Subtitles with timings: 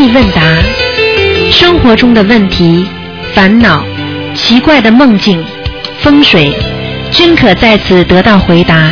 [0.00, 0.40] 意问答，
[1.52, 2.88] 生活中的问题、
[3.34, 3.84] 烦恼、
[4.34, 5.44] 奇怪的梦境、
[6.00, 6.50] 风水，
[7.10, 8.90] 均可在此得到回答。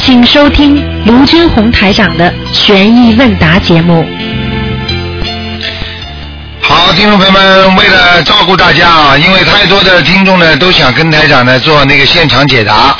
[0.00, 4.04] 请收听卢军红台长的悬疑问答节目。
[6.60, 12.96] 好，听众朋友们，为了照顾大家啊，因为太多的听众呢都想跟台长呢做那个现场解答，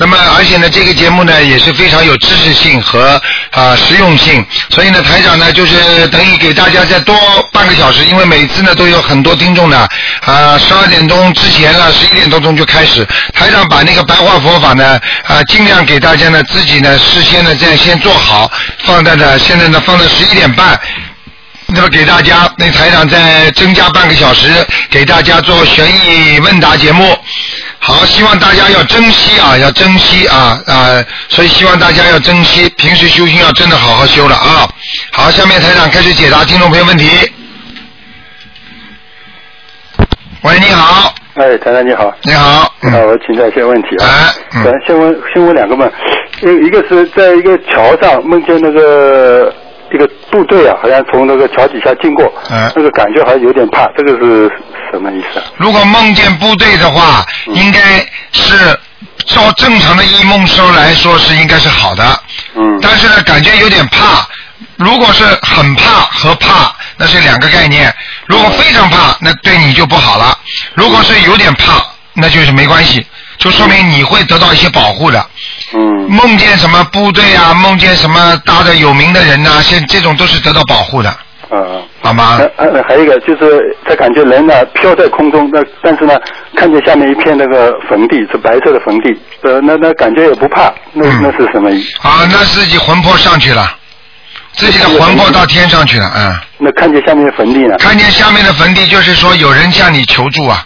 [0.00, 3.20] 那么而且呢这个节目呢也是非常有知识性和
[3.60, 7.14] 啊实用性，所以呢台长呢就是等于给大家再多
[7.52, 9.86] 半个小时，因为每次呢都有很多听众呢
[10.24, 18.50] 啊十二点钟之前了十一点多钟就开始，台长把那个白话佛法呢啊尽量给大家呢自己呢事先呢这样先做好，
[18.84, 20.80] 放在呢现在呢放在十一点半。
[21.80, 24.50] 那么给大家，那台长再增加半个小时，
[24.90, 27.16] 给大家做悬疑问答节目。
[27.78, 31.02] 好，希望大家要珍惜啊，要珍惜啊啊！
[31.30, 34.68] 所以希望大家要珍惜，平时修心要真的好好修了啊。
[35.10, 37.08] 好，下面台长开始解答听众朋友问题。
[40.42, 42.46] 喂，你好，哎，台长你好，你好，
[42.82, 44.06] 啊，我请教一些问题啊。
[44.06, 45.90] 哎，嗯咱先问先问两个嘛，
[46.42, 49.50] 一一个是在一个桥上梦见那个
[49.92, 54.50] 一个部队啊，好像从那个桥底下经过，嗯那个感觉好像有点怕，这个是
[54.90, 55.44] 什么意思啊？
[55.56, 57.80] 如果梦见部队的话，应该
[58.32, 58.78] 是
[59.26, 62.04] 照正常的一梦说来说是应该是好的。
[62.54, 64.26] 嗯但是呢，感觉有点怕。
[64.76, 67.94] 如果是很怕和怕，那是两个概念。
[68.26, 70.36] 如果非常怕，那对你就不好了。
[70.74, 73.04] 如果是有点怕，那就是没关系，
[73.40, 75.26] 就说明你会得到一些保护的。
[75.72, 81.16] 嗯梦见什么部队啊，梦见什么大的有名的人呐、像这种都是得到保护的，
[81.50, 81.82] 嗯。
[82.02, 82.40] 好吗？
[82.56, 86.14] 呃呃，还有一个就是他感觉人呢飘在空中，那但是呢
[86.56, 91.90] 看见下面一片那个坟地是白色的坟地，呃，那那感觉也不怕，那、嗯那是什么意思？
[92.08, 93.70] 啊，那自己魂魄上去了，
[94.54, 96.34] 自己的魂魄到天上去了，嗯。
[96.58, 97.76] 那看见下面的坟地呢？
[97.78, 100.64] 看见下面的坟地，就是说有人向你求助啊，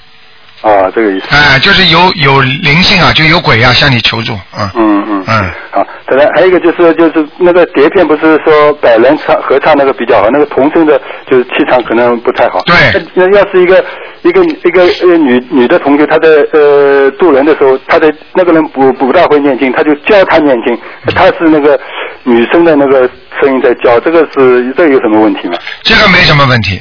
[0.65, 1.27] 啊，这个意思。
[1.31, 10.99] 哎，就是有有灵性啊，就有鬼啊向你求助，嗯嗯嗯嗯，好，再来还有一个就是就是那个碟片不是说百人唱合唱那个比较好，那个童声的
[11.31, 12.63] 就是气场可能不太好。
[12.65, 12.75] 对
[13.15, 13.85] 那那要是一个
[14.23, 20.79] 一个一个呃女女的同学，她在呃渡人的时候，她的那个人不不大会念经，她就教她念经，
[21.15, 21.79] 她是那个
[22.23, 23.09] 女生的那个
[23.41, 25.59] 声音在教，这个是这个有什么问题吗？
[25.83, 26.81] 这个没什么问题。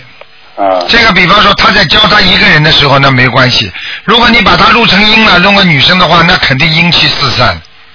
[0.56, 0.84] 啊。
[0.88, 3.72] 这个比方说他在教他一个人的时候，那没关系。
[4.06, 7.50] 如果你把他录成音了，弄个女生的话，那肯定阴气四散，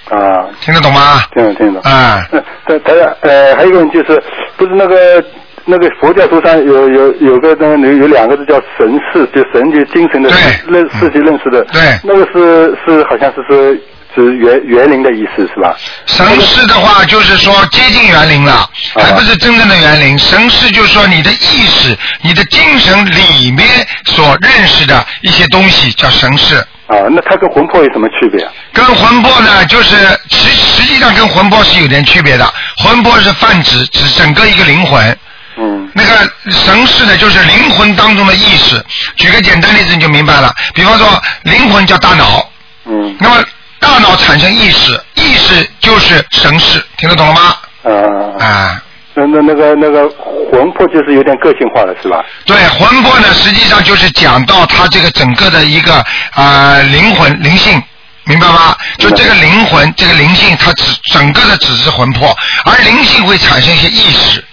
[0.09, 1.21] 啊，听得懂吗？
[1.33, 1.91] 听懂听得懂。
[1.91, 4.23] 啊，呃，他他呃，还有一个问题就是，
[4.57, 5.23] 不是那个
[5.65, 10.39] 那个佛教书上有有有个那个有有两个字叫神识，就神就精神的对。
[10.67, 11.81] 认自己认识的，对。
[12.03, 13.75] 那个是是好像是说
[14.15, 15.75] 是园园林的意思是吧？
[16.05, 20.17] 神识的话，就是说接近园林了，还不是真正的园林。
[20.17, 23.67] 神识就是说你的意识、你的精神里面
[24.05, 26.55] 所认识的一些东西叫神识。
[26.87, 28.51] 啊，那它跟魂魄有什么区别啊？
[28.73, 29.95] 跟魂魄呢，就是
[30.31, 32.51] 实实际上跟魂魄是有点区别的。
[32.77, 35.17] 魂魄是泛指指整个一个灵魂，
[35.59, 36.09] 嗯那个
[36.51, 38.83] 神识呢，就是灵魂当中的意识。
[39.17, 40.51] 举个简单例子你就明白了。
[40.73, 41.07] 比方说，
[41.43, 42.51] 灵魂叫大脑，
[42.85, 43.35] 嗯那么
[43.79, 47.41] 大脑产生意识，意识就是神识，听得懂了吗？
[47.83, 50.09] 啊，啊，那那那个那个
[50.51, 52.23] 魂魄就是有点个性化了是吧？
[52.45, 57.81] 对，魂魄呢，实际上就是讲到它这个整个的一个啊、灵魂灵性。
[58.25, 58.75] 明白吗？
[58.99, 62.29] 就这个灵魂，这个灵性，它只整个的只是魂魄，
[62.63, 64.43] 而灵性会产生一些意识。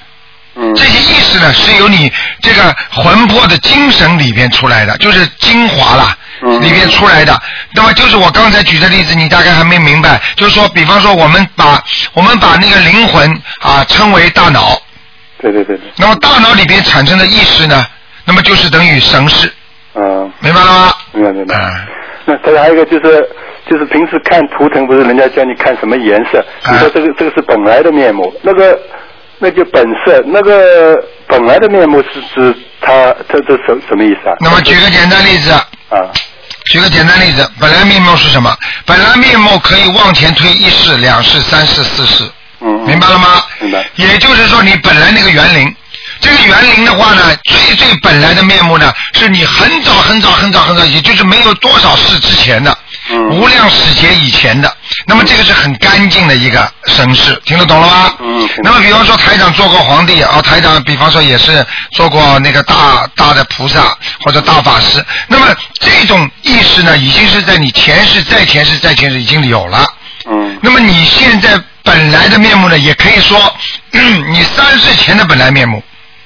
[0.56, 7.38] 嗯这些意识呢，是由你这个魂魄的精神里边出来的，就是精华啦，嗯里边出来的。
[7.74, 11.82] 那么就是我刚才举的例子，你大概还没明白，就是说，比方说我们把
[12.14, 13.30] 我们把那个灵魂
[13.60, 14.80] 啊称为大脑，
[15.40, 17.84] 对对对对，那么大脑里边产生的意识呢，
[18.24, 19.52] 那么就是等于神识，
[19.94, 20.92] 嗯，明白了吗？
[21.12, 21.54] 明白明白。
[21.54, 21.84] 啊，
[22.24, 23.28] 那再来还有一个就是，
[23.70, 26.38] 就是平时看图腾，不是人家教你看什么颜色？
[26.64, 28.78] 啊你说这个这个是本来的面目，那个
[29.38, 30.96] 那就本色，那个
[31.26, 34.34] 本来的面目是指他这这什什么意思啊？
[34.40, 35.64] 那么举个简单例子，啊
[36.66, 38.56] 举个简单例子，本来面目是什么？
[38.84, 42.24] 本来面目可以往前推一世、两世、三世、四世，
[42.60, 43.42] 嗯，嗯明白了吗？
[43.60, 43.86] 明白。
[43.96, 45.76] 也就是说，你本来那个园林，
[46.20, 52.76] 这个园林的话呢，最最本来的面目呢，是你很早很早很早很早，也就是没有多少世之前的，嗯
[53.30, 54.74] 无量史劫以前的。
[55.06, 58.14] 那么这个是很干净的一个身世，听得懂了吗？
[58.20, 65.46] 嗯那么比方说台长做过皇帝啊，台长比方说也是做过那个大大的菩萨或者大法师，那么
[65.78, 69.84] 这种意识呢，已经是在你前世、再前世、再前世已经有了。
[70.28, 73.38] 嗯那么你现在本来的面目呢，也可以说，
[73.92, 75.82] 嗯你三世前的本来面目，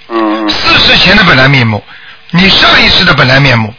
[0.08, 1.82] 嗯四世前的本来面目，
[2.30, 3.74] 你上一世的本来面目。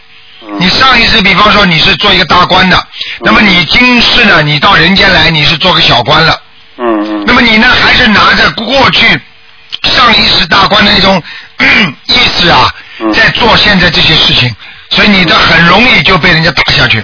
[0.61, 2.87] 你上一世，比方说你是做一个大官的，
[3.21, 6.39] 那么你今世呢，你到人间来，你是做个小官了。
[6.77, 9.19] 嗯嗯那么你呢，还是拿着过去
[9.81, 11.21] 上一世大官的那种
[12.05, 14.55] 意识啊，嗯在做现在这些事情，
[14.91, 17.03] 所以你的很容易就被人家打下去，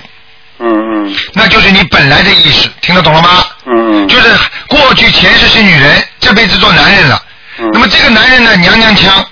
[0.59, 0.69] 嗯
[1.07, 3.43] 嗯那就是你本来的意识，听得懂了吗？
[3.65, 4.37] 嗯嗯，就是
[4.67, 7.19] 过去前世是女人，这辈子做男人了。
[7.57, 9.25] 嗯那么这个男人呢，娘娘腔，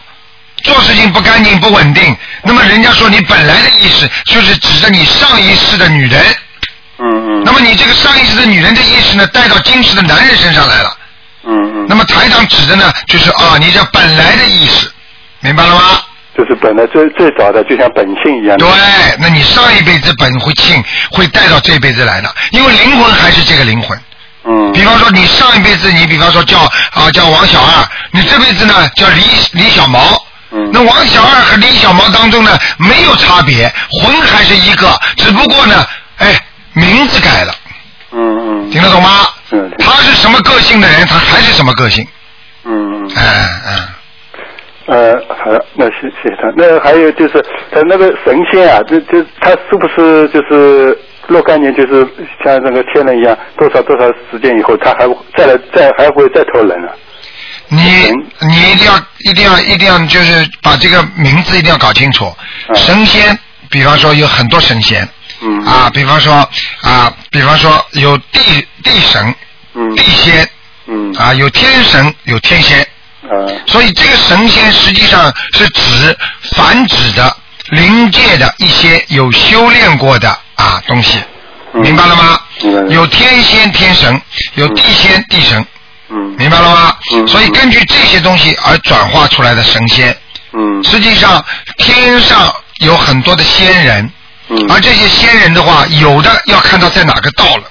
[0.66, 2.16] 做事情不干净不稳定。
[2.42, 6.22] 那么人家说你本来的意识就是指着你上一世的女人，
[6.98, 10.98] 嗯嗯那么你这个上一世的女人的意识呢，带到今世的男人身上来了。
[11.44, 14.90] 嗯嗯，那么台长指的呢，就是啊，你这本来的意识，
[15.42, 16.02] 明白了吗？
[16.36, 18.58] 就是本来最最早的，就像本性一样。
[18.58, 18.68] 对，
[19.20, 23.98] 那你上一辈子本会庆会带到这辈子来的，因为灵魂还是这个灵魂。
[24.48, 29.22] 嗯比方说你上一辈子你比方说叫啊叫王小二，你这辈子呢叫李
[29.54, 30.25] 李小毛。
[30.56, 33.72] 嗯那王小二和李小毛当中呢没有差别，
[34.02, 34.88] 魂还是一个，
[35.18, 35.86] 只不过呢，
[36.20, 36.34] 哎，
[36.74, 37.54] 名字改了，
[38.12, 38.20] 嗯
[38.66, 39.10] 嗯听得懂吗？
[39.52, 42.08] 嗯他是什么个性的人，他还是什么个性。
[42.64, 43.12] 嗯嗯。
[43.16, 43.88] 嗯嗯。
[44.88, 45.14] 呃，
[45.44, 46.52] 好的，那谢谢谢他。
[46.56, 50.98] 那还有就是他那个神仙啊，就就他是不是就是
[51.28, 52.08] 若干年，就是
[52.44, 56.94] 像那个天人一样，多少多少时间以后，他还会再来再还会再投人啊？
[57.68, 57.82] 你
[58.42, 62.34] 你一定要一定要一定要就是把这个名字一定要搞清楚。
[62.70, 62.76] 嗯。
[62.76, 63.38] 神仙，
[63.70, 65.08] 比方说有很多神仙，
[65.42, 65.66] 嗯。
[65.66, 66.48] 啊，比方说
[66.82, 69.36] 啊，比方说有地地神、
[69.74, 69.96] 嗯。
[69.96, 70.50] 地仙，
[70.88, 71.14] 嗯。
[71.16, 72.82] 啊，有天神，有天仙，
[73.24, 73.34] 啊
[73.68, 76.18] 所以这个神仙实际上是指
[76.56, 77.36] 繁殖的
[77.70, 81.20] 灵界的一些有修炼过的啊东西，
[81.74, 81.82] 嗯。
[81.82, 82.40] 明白了吗？
[82.90, 84.22] 有天仙、天神，
[84.54, 85.66] 有地仙、地神，
[86.10, 86.36] 嗯。
[86.38, 86.96] 明白了吗？
[87.14, 87.28] 嗯。
[87.28, 90.16] 所以根据这些东西而转化出来的神仙，
[90.54, 90.84] 嗯。
[90.84, 91.44] 实际上
[91.78, 94.12] 天上有很多的仙人，
[94.50, 94.66] 嗯。
[94.70, 97.64] 而这些仙人的话，有的要看到在哪个道了，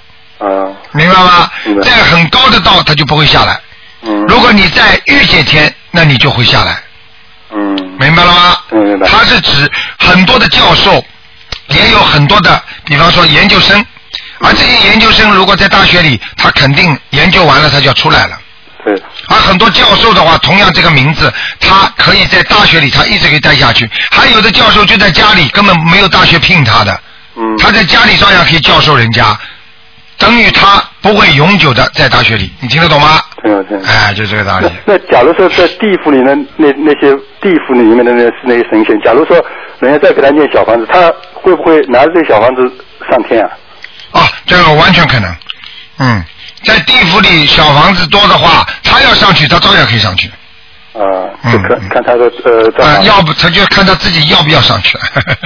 [0.47, 0.73] 啊。
[0.93, 1.51] 明白吗？
[1.83, 3.61] 在很高的道，他就不会下来。
[4.03, 4.25] 嗯。
[4.27, 6.83] 如果你在欲界天，那你就会下来，
[7.53, 7.75] 嗯。
[7.99, 8.57] 明白了吗？
[8.71, 9.09] 嗯明白。
[9.09, 11.05] 它是指很多的教授，
[11.69, 13.85] 也有很多的，比方说研究生，
[14.45, 18.39] 而这些研究生如果在大学里，他肯定研究完了，他就要出来了。
[18.85, 18.95] 对
[19.29, 23.89] 而很多教授的话，同样这个名字，他可以在大学里他一直可以待下去。
[24.11, 27.01] 还有的教授就在家里根本没有大学聘他的，
[27.37, 29.25] 嗯他在家里照样可以教授人家，
[30.19, 32.53] 等于他不会永久的在大学里。
[32.61, 33.19] 你听得懂吗？
[33.43, 33.87] 听懂听懂。
[33.89, 34.93] 哎，就这个道理那。
[34.93, 39.43] 那假如说在地府里面那那些地府里面的那那些神仙，假如说
[39.81, 42.63] 人家再给他念小房子，他会不会拿着这小房子
[43.09, 43.49] 上天啊？
[44.15, 45.37] 啊，这个完全可能。
[45.99, 46.25] 嗯，
[46.65, 50.29] 在地府里小房子多的话，他要上去，他照样可以上去。
[50.95, 51.03] 啊，
[51.51, 52.31] 就看嗯看他的
[52.79, 53.03] 呃。
[53.03, 54.97] 要不他就看他自己要不要上去。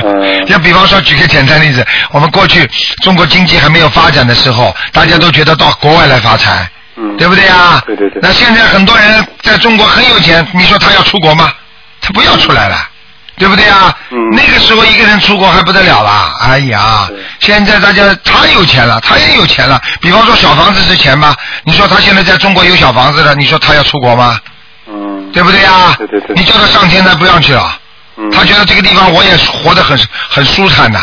[0.05, 2.67] 嗯 要比方说，举个简单例子，我们过去
[3.03, 7.83] 中国经济还没有发展的时候，大家都觉得到国外来发财，嗯对不对呀？
[7.87, 11.51] 对对对那现在很多人在中国很有钱，你说他要出国吗？
[12.03, 12.77] 他不要出来了。
[13.39, 13.95] 对不对啊？
[14.11, 16.33] 嗯那个时候一个人出国还不得了啦！
[16.41, 17.09] 哎呀，
[17.41, 19.81] 现在大家他有钱了，他也有钱了。
[20.01, 21.35] 比方说小房子是钱吧？
[21.65, 24.39] 你说他现在在中国有小房子了，你说他要出国吗？
[24.87, 25.95] 嗯，对不对呀？
[25.99, 27.79] 对对对你叫他上天，他不让去了。
[28.21, 29.97] 嗯他觉得这个地方我也活得很
[30.29, 30.99] 很舒坦的，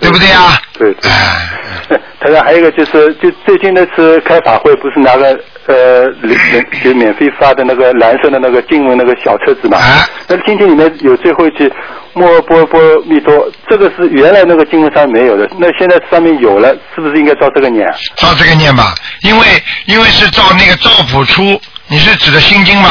[0.00, 0.60] 对不对呀？
[0.78, 1.48] 对对哎，
[2.20, 9.78] 他说还有一个就是，就最近那次开法会，不是拿个呃给免就免费发的那个蓝色的那个经文那个小册子嘛？
[9.78, 11.70] 啊那经经里面有最后一句
[12.14, 17.94] “摩波波密多”，这个是原来那个经文上没有的，那现在上面有了，是不是应该照这个念啊？
[18.16, 19.46] 照这个念吧，因为
[19.86, 22.88] 因为是照那个赵朴初，你是指的心经嘛？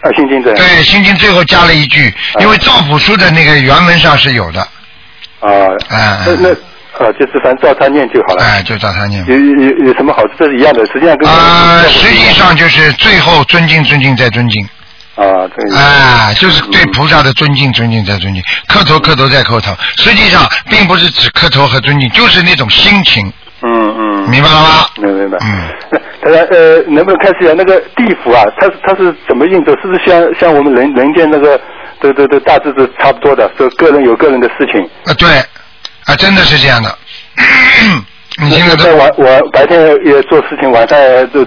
[0.00, 0.54] 啊，心经对。
[0.54, 4.60] 对，心经最后加了一句，因为赵朴初的那个原文上是有的，
[5.40, 5.50] 啊，
[5.88, 6.56] 啊那那
[6.98, 8.44] 啊，就是反正照他念就好了。
[8.44, 9.24] 哎，就照他念。
[9.26, 10.34] 有有有有什么好处？
[10.38, 14.64] 这是一样的，实际上跟啊、实际上就是最后尊敬、尊敬再尊敬，
[15.16, 19.72] 啊，对，啊、就是对菩萨的尊敬、尊敬再尊敬，磕头、磕头再磕头。
[19.96, 23.26] 实际上并不是指磕头和尊敬，就是那种心情，
[23.62, 24.68] 嗯嗯，明白了吗？
[24.96, 25.38] 明白明白。
[25.42, 25.98] 嗯那
[26.30, 28.42] 大家呃，能不能开始一下那个地府啊？
[28.58, 29.76] 它是它是怎么运作？
[29.82, 31.60] 是不是像像我们人人间那个
[32.00, 33.50] 对对对大致是差不多的？
[33.58, 34.82] 说个人有个人的事情。
[35.04, 35.28] 啊，对，
[36.06, 36.98] 啊，真的是这样的。
[38.36, 38.98] 你听得在懂？
[38.98, 41.44] 晚我白天也做事情，晚上也做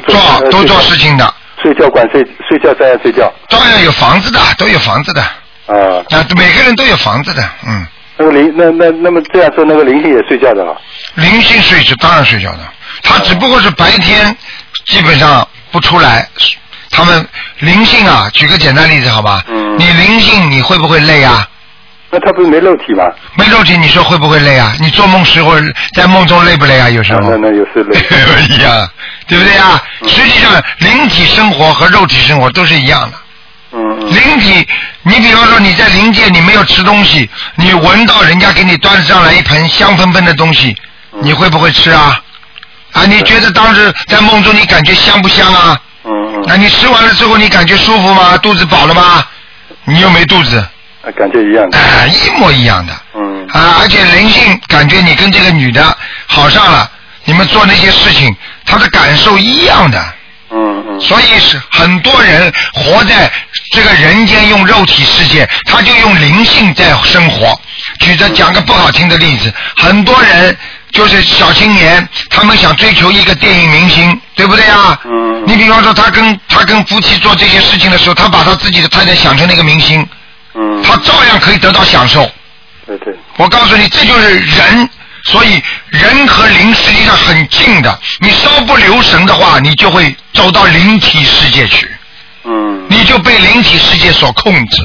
[0.49, 5.21] 都做事情，的，睡觉管睡睡觉照样睡觉照样有房子的，都有房子的，
[5.67, 5.75] 啊。
[6.11, 7.85] 啊，每个人都有房子的，嗯，
[8.17, 10.79] 那个灵那那那么这样说，那个灵性也睡觉的了？
[11.15, 12.59] 灵性睡是当然睡觉的，
[13.03, 14.35] 他只不过是白天
[14.85, 16.25] 基本上不出来，
[16.89, 17.27] 他们
[17.59, 19.43] 灵性啊，举个简单例子好吧？
[19.49, 21.45] 嗯你灵性你会不会累啊？
[22.09, 23.03] 那他不是没肉体吗？
[23.35, 24.73] 没肉体，你说会不会累啊？
[24.79, 25.53] 你做梦时候
[25.93, 26.89] 在梦中累不累啊？
[26.89, 27.19] 有时候。
[27.19, 27.99] 啊那那有时累。
[28.49, 28.89] 一样，
[29.27, 29.81] 对不对啊？
[30.01, 33.17] 嗯实际上，灵体生活和肉体生活都是一样的。
[33.73, 34.65] 嗯嗯灵体，
[35.03, 40.73] 你比方说你在灵界，你没有吃东西，你闻到人家给你端上来一盆香喷喷的东西，
[41.13, 42.19] 嗯你会不会吃啊？
[42.93, 45.77] 啊，你觉得当时在梦中你感觉香不香啊？
[46.05, 48.37] 嗯嗯那你吃完了之后你感觉舒服吗？
[48.37, 49.25] 肚子饱了吗？
[49.83, 50.69] 你又没肚子，啊，
[51.11, 51.77] 感觉一样的。
[51.77, 52.93] 哎、一模一样的。
[53.15, 55.97] 嗯啊，而且灵性感觉你跟这个女的
[56.27, 56.89] 好上了，
[57.25, 58.35] 你们做那些事情，
[58.65, 60.13] 她的感受一样的。
[60.49, 63.29] 嗯嗯所以是很多人活在
[63.71, 67.59] 这个人间用肉体世界，他就用灵性在生活。
[67.99, 70.57] 举着讲个不好听的例子，很多人
[70.91, 74.97] 就是小青年，他们想追求一个电影明星，对不对啊？
[75.05, 80.07] 嗯你比方说，他跟他跟夫妻做这些事情的时候，他把他自己的太太想成那个明星，
[80.57, 82.29] 嗯，他照样可以得到享受。
[82.85, 84.89] 对对，我告诉你，这就是人。
[85.23, 91.85] 所以人和灵实际上很近的，你稍不留神的话，你就会走到灵体世界去，
[92.45, 94.83] 嗯，你就被灵体世界所控制，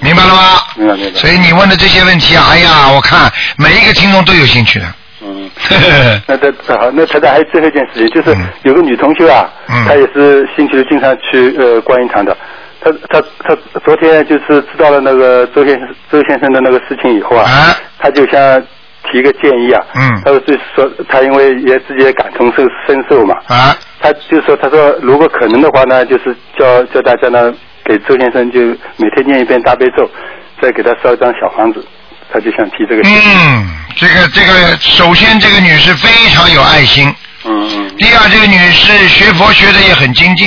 [0.00, 0.60] 明白了吗？
[0.76, 1.18] 明白明白。
[1.18, 4.84] 所以你问的这些问题啊，哎呀，我看每一个听众都有兴趣的。
[5.22, 5.50] 嗯，
[6.26, 12.36] 那这好，那台长还有最后一件事情，就是嗯有个女同学啊，嗯她也是星期六经常去呃观音堂的。
[12.80, 18.60] 她她她昨天就是知道了那个周先生周先生的那个事情以后啊，啊，他就想
[19.10, 19.82] 提一个建议啊。
[19.94, 27.52] 嗯他说就是说他因为也自己也感同受身受嘛，啊，他就说他说如果可能的话呢，就是叫叫大家呢
[27.84, 28.60] 给周先生就
[28.96, 30.08] 每天念一遍大悲咒，
[30.60, 31.84] 再给他烧一张小房子，
[32.32, 33.16] 他就想提这个建议。
[33.24, 37.12] 嗯，这个这个，首先这个女士非常有爱心，
[37.44, 40.46] 嗯嗯第二，这个女士学佛学的也很精进。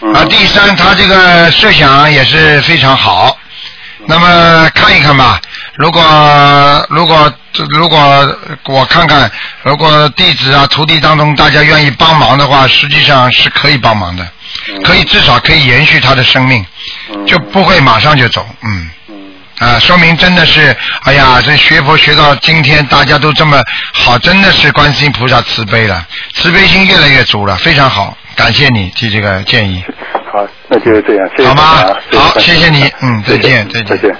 [0.00, 0.12] 嗯。
[0.14, 3.36] 啊，第三，他这个设想也是非常好。
[4.06, 5.38] 那么看一看吧，
[5.76, 7.32] 如果如果
[7.68, 7.98] 如果
[8.64, 9.30] 我看看，
[9.62, 14.26] 如果弟子啊徒弟当中大家愿意帮忙的话，实际上是可以帮忙的，
[14.82, 16.64] 可以至少可以延续他的生命，
[17.12, 18.90] 嗯就不会马上就走，嗯。
[19.60, 20.74] 嗯啊，说明真的是，
[21.04, 23.62] 哎呀，这学佛学到今天，大家都这么
[23.92, 26.02] 好，真的是观世音菩萨慈悲了，
[26.34, 29.84] 慈悲心越来越足了，非常好，感谢你提这个建议，
[30.32, 31.62] 好，那就这样，谢谢好吗？
[32.12, 33.84] 好谢谢你嗯再见谢谢再见。
[33.84, 34.16] 再见。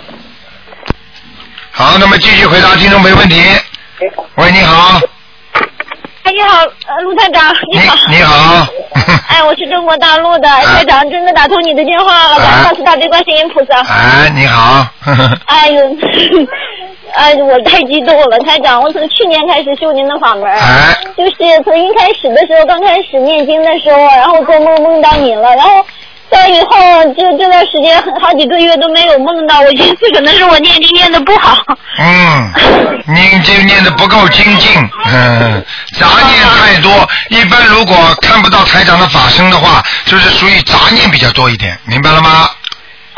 [1.72, 3.42] 好，那么继续回答听众没问题。
[4.34, 5.00] 喂，你好，
[6.30, 7.96] 哎，你好，呃，陆台长，你你好。
[8.08, 8.64] 你好，
[9.26, 10.60] 哎，我是中国大陆的啊。
[10.62, 12.54] 台长，真的打通你的电话了，感啊。
[12.54, 13.80] 恩大慈大悲观世音菩萨。
[13.80, 14.86] 哎，你好，
[15.46, 15.82] 哎呦，
[17.16, 20.94] 哎，我太激动了，台长，我从去年开始修您的法门，哎。
[21.16, 21.32] 就是
[21.64, 25.84] 从一开始的时候，刚开始念经的时候，然后做梦梦到你了，然后
[26.30, 31.56] 到以后就这段时间好几个月都没有梦到，我寻思可能是我念经念的不好。
[31.98, 32.52] 嗯，
[33.08, 34.72] 念经念的不够精进，
[35.06, 35.64] 嗯，
[35.98, 37.08] 杂念太多。
[37.28, 42.48] 一般如果看不到台长的法身的话，就是属于杂念比较多一点，明白了吗？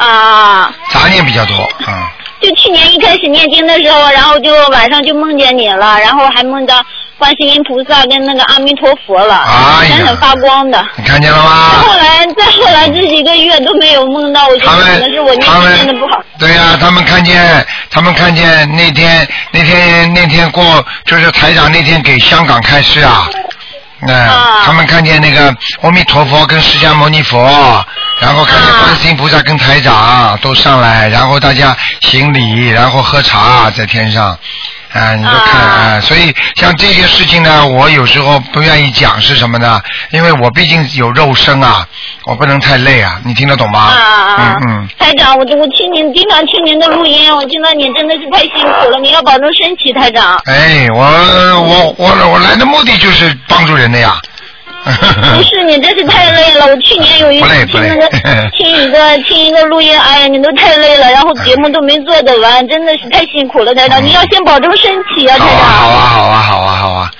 [0.06, 0.72] 啊。
[0.90, 1.56] 杂念比较多，
[1.86, 1.94] 嗯。
[2.42, 6.84] 就去年一开始念经的时候，然后就晚上就梦见你了，然后还梦到
[7.16, 10.84] 观世音菩萨跟那个阿弥陀佛了，哎闪闪发光的。
[10.96, 11.68] 你看见了吗？
[11.86, 16.20] 后来，再后来这几个月都没有梦到，我觉他得可能是我念经念的不好。
[16.36, 23.28] 对呀、他们看见他们看见那天那天那天过就是台长那天给香港开示啊。
[24.08, 27.38] 哎、啊他们看见那个阿弥陀佛跟释迦牟尼佛，
[28.22, 34.38] 然后看见啊观世音菩萨跟台长都上来，然后大家行礼，然后喝茶在天上，
[34.92, 39.80] 啊，你就看啊啊，所以像这些事情呢，我有时候不愿意讲是什么呢？
[40.12, 41.84] 因为我毕竟有肉身啊，
[42.24, 43.80] 我不能太累啊，你听得懂吗？
[43.80, 43.98] 啊
[44.36, 44.88] 啊嗯。
[45.00, 50.40] 台长，我我听您经常听您的录音，我听到你真的是太辛苦了，你要保重身体，台长。
[50.44, 51.02] 哎，我
[51.60, 54.16] 我我我来的目的就是帮助人的呀。
[55.36, 58.08] 不是你真是太累了，我去年有一次听那个
[58.56, 65.88] 听一个听一个录音，哎呀，你都太累了，然后节目都没做得完，真的是太辛苦了，台长，嗯你要先保重身体啊，台好啊好。
[65.88, 67.10] 啊好啊好啊好啊。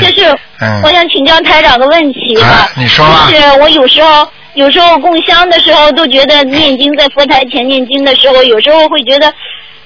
[0.00, 0.30] 就是
[0.60, 9.32] 嗯我想请教台长个问题吧啊，你说吧就是我有时候有时候供香的时候都觉得念经在佛台前念经的时候，有时候会觉得。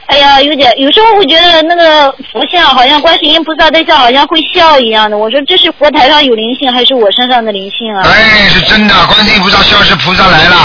[0.06, 5.16] 哎呀，有点，有时候会觉得那个佛像好像观世音菩萨的像好像会笑一样的。
[5.16, 8.02] 我说这是佛台上有灵性还是我身上的灵性啊？
[8.04, 10.56] 哎，是真的，观世音菩萨笑是，菩萨来了，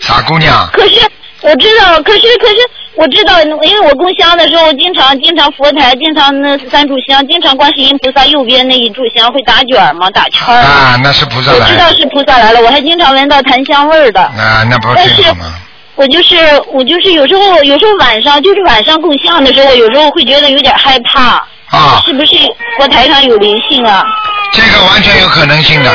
[0.00, 0.68] 傻姑娘。
[0.72, 1.00] 可是
[1.42, 2.56] 我知道，可是可是
[2.96, 10.60] 我知道，因为我供香的时候，经常经常佛台，经常那三炷香，经常观世音菩萨右边那一炷香会打卷嘛，打圈儿。
[10.60, 11.64] 啊，那是菩萨来了。
[11.64, 14.20] 我知道是菩萨来了，我还经常闻到檀香味儿的。
[14.20, 15.24] 啊，那不是？
[15.98, 16.36] 我就是
[16.72, 21.44] 我就是有时候有时候晚上就是晚上供香的时候，有时候会觉得有点害怕，
[21.76, 22.36] 啊，是不是
[22.78, 24.04] 佛台上有灵性啊？
[24.52, 25.90] 这个完全有可能性的，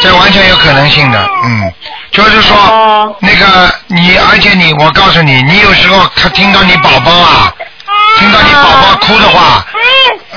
[0.00, 1.72] 这完全有可能性的，嗯，
[2.12, 7.52] 就是说、哦那个你，而且你，我告诉你，你有时候他听到你宝宝啊，
[8.18, 9.66] 听到你宝宝哭的话，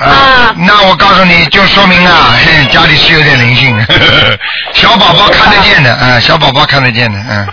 [0.04, 3.78] 啊那我告诉你就说明啊，嘿，家里是有点灵性，
[4.74, 7.48] 小宝宝看得见的，嗯，小宝宝看得见的，嗯，嗯，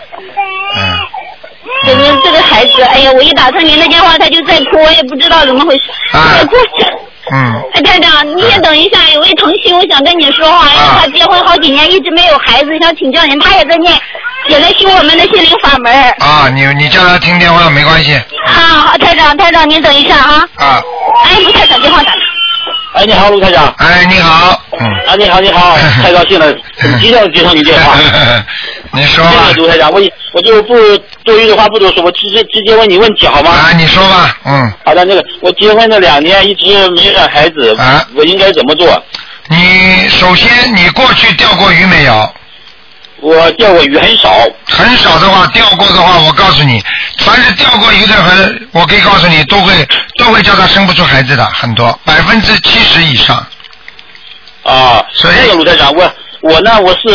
[1.86, 6.56] 这个这个孩子，哎呀，我一打通您的电话，他就在哭，我也不知道怎么回事，啊在哭。
[7.32, 13.94] 嗯，哎，台长，你先等一下，有位同学，我想跟你说话，因为啊他结婚好几年，一直没有孩子，想请教您，他也在念，
[14.48, 15.92] 也在修我们的心灵法门。
[16.20, 18.14] 啊，你你叫他听电话没关系，
[18.46, 18.54] 啊，
[18.92, 20.48] 好，台长，台长，您等一下啊。
[20.58, 20.82] 啊，
[21.26, 22.20] 哎，卢台长电话打来。
[22.94, 23.74] 哎，你好，卢台长。
[23.80, 26.46] 哎，你好，嗯，啊，你好，你好， 太高兴了，
[26.78, 27.94] 很激动接上你电话。
[28.96, 30.02] 你说吧卢台长，我
[30.34, 30.76] 我就不
[31.24, 33.52] 多余的话不多说，我直接直接问你问题好吗？
[33.52, 34.74] 啊，你说吧，嗯。
[34.86, 39.04] 好的，那个我结婚这两年一直没有孩子，啊我应该怎么做？
[39.48, 42.34] 你首先你过去钓过鱼没有？
[43.22, 44.30] 我钓过鱼很少，
[44.68, 46.84] 很少的话，钓过的话，我告诉你，
[47.20, 49.74] 凡是钓过鱼的人，我可以告诉你，都会
[50.20, 53.46] 都会叫他生不出孩子的，很多，百分之七十以上。
[54.64, 56.04] 啊，所以那个卢台长，我
[56.46, 57.10] 我呢，我是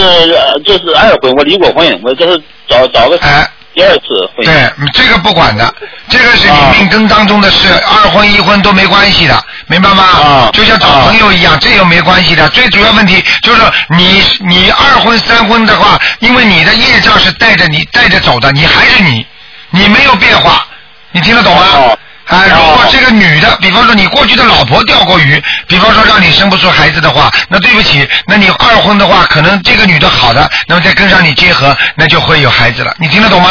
[0.64, 4.44] 就是二婚，我离过婚，我这是找找个哎，第二次婚姻。
[4.44, 5.72] 对，嗯这个不管的，
[6.08, 10.02] 这个是你命根当中的事，二婚一婚都没关系的，明白吗？
[10.02, 12.48] 啊就像找朋友一样，这又没关系的。
[12.48, 13.62] 最主要问题就是
[13.96, 19.24] 你你二婚三婚的话，因为你的业障是带着你带着走的，你还是你，
[19.70, 20.66] 你没有变化，
[21.12, 21.96] 你听得懂吗？
[22.30, 33.48] 哦啊，如哦果这个女的，比方说你过去的老婆钓过鱼，比方说让你生不出孩子的话，那对不起，那你二婚的话，可能这个女的好的，那么再跟上你结合，那就会有孩子了，你听得懂吗？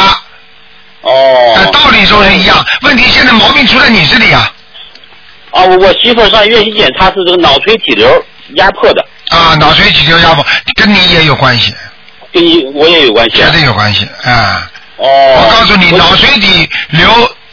[1.01, 1.53] 哦。
[1.57, 4.51] 呃，道理都是一样，问题现在毛病出在你这里啊！
[5.51, 8.07] 啊，我我媳妇儿上医院一检查是这个脑垂体瘤
[8.55, 11.73] 压迫的，啊，脑垂体瘤压迫跟你也有关系，
[12.31, 13.47] 跟你我也有关系啊。
[13.47, 14.69] 绝对有关系啊！
[14.97, 15.07] 哦。
[15.07, 17.09] 我告诉你，脑垂体瘤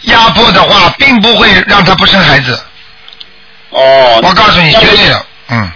[0.07, 2.61] 压迫的话，并不会让他不生孩子。
[3.71, 4.21] 哦。
[4.23, 5.71] 我告诉你，那绝对的，嗯。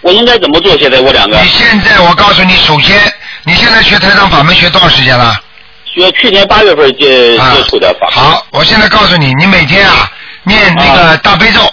[0.00, 0.78] 我应该怎么做？
[0.78, 2.96] 现在我两个你现在，我告诉你，首先，
[3.42, 5.36] 你现在学台长法门学多少时间了？
[5.84, 8.08] 学去年八月份接啊接触的法。。
[8.10, 10.08] 好，我现在告诉你，你每天啊
[10.44, 11.72] 念那个大悲咒，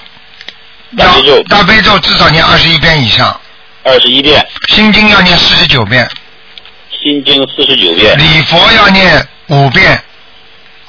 [0.98, 3.40] 大悲咒大悲咒至少念二十一遍以上，
[3.84, 6.10] 二十一遍，心经要念四十九遍，
[6.90, 10.02] 心经四十九遍，礼佛要念五遍，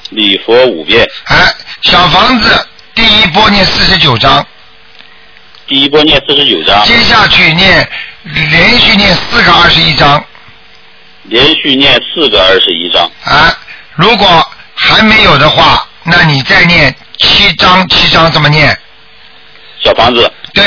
[0.09, 4.45] 礼佛五遍，哎，小房子第一波念四十九章，
[5.67, 7.87] 第一波念四十九章，接下去念
[8.23, 10.23] 连续念四个二十一章，
[11.23, 13.09] 连续念四个二十一章。
[13.25, 13.53] 啊，
[13.95, 18.77] 如果还没有的话，那你再念七章七章怎么念，
[19.83, 20.63] 小房子，对，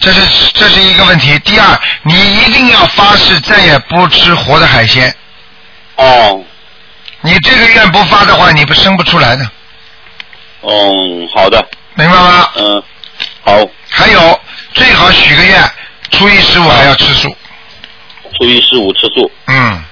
[0.00, 1.38] 这是这是一个问题。
[1.40, 5.14] 第二，你一定要发誓再也不吃活的海鲜。
[5.96, 6.42] 哦，
[7.22, 9.50] 你这个愿不发的话，你不生不出来的，
[10.62, 11.62] 嗯，好的，
[11.94, 12.48] 明白吗？
[12.56, 12.82] 嗯，
[13.42, 13.52] 好，
[13.90, 14.40] 还有，
[14.72, 15.70] 最好许个愿，
[16.10, 17.36] 初一十五还要吃素。
[18.38, 19.84] 初一十五吃素，嗯，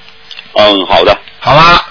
[0.54, 1.84] 嗯，好的，好吧。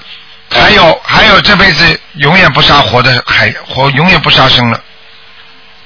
[0.49, 4.81] 还有还有，这辈子永远不杀活的海活，永远不杀生了，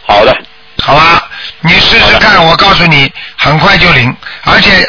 [0.05, 0.33] 好的，
[0.81, 1.27] 好吧？
[1.61, 4.87] 你试试看，我告诉你，很快就灵，而且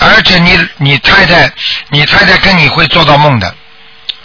[0.00, 1.52] 而且你你太太，
[1.90, 3.54] 你太太跟你会做到梦的。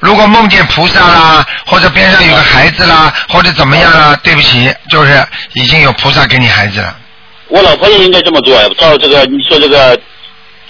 [0.01, 6.97] 如果梦见菩萨啦，或者边上有个孩子啦，或者怎么样啦，对不起，就是已经有菩萨给你孩子了。
[7.47, 9.95] 我老婆也应该这么做呀，照这个你说这个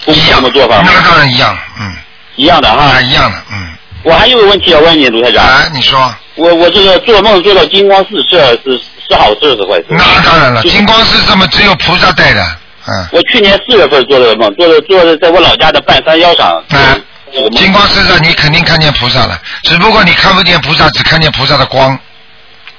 [0.06, 0.82] 一样这么做法？
[0.84, 1.96] 那当然一样，嗯，
[2.36, 3.00] 一样的哈啊，。
[3.00, 3.68] 一样的，嗯。
[4.04, 5.42] 我还有个问题要问你，卢台长。
[5.42, 9.86] 啊，你说，我我这个做梦做到金光四射是是好事是坏事？
[9.90, 12.44] 那当然了，金光四射嘛只有菩萨带的，
[12.86, 13.06] 嗯。
[13.12, 16.48] 我去年四月份做这个梦，做的做的在我老家的半山腰上。
[16.48, 17.02] 啊这个梦
[17.56, 21.98] 金光四射，你肯定看见菩萨了，只不过你看不见菩萨，只看见菩萨的光。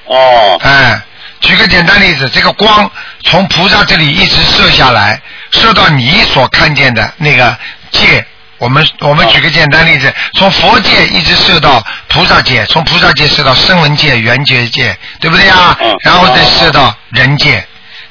[0.06, 1.00] 哦哎，
[1.40, 2.90] 举个简单例子，这个光
[3.24, 7.56] 从菩萨这里一直射下来，射到你所看见的那个
[7.90, 8.24] 界。
[8.58, 15.76] 我们我们哦举个简单例子，从佛界一直射到菩萨界，从菩萨界射到声闻界、缘觉界，对不对啊？
[15.82, 17.66] 嗯然后再射到人界。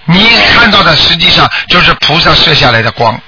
[0.05, 3.19] 你看到的实际上就是菩萨射下来的光，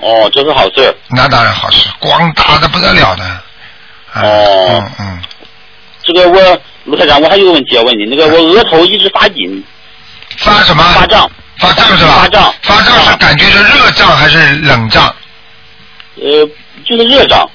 [0.00, 0.94] 哦，这是好事。
[1.10, 3.24] 那当然好事，光大的不得了的。
[3.24, 5.22] 啊哦嗯嗯。
[6.04, 9.62] 这个我卢台长，我还有个问题要问你，那个我额头一直发紧，
[10.38, 10.82] 发什么？
[10.94, 12.14] 发胀，发胀是吧？
[12.20, 15.14] 发胀发胀是啊感觉是热胀还是冷胀？
[16.16, 16.48] 呃，
[16.84, 17.48] 就是热胀。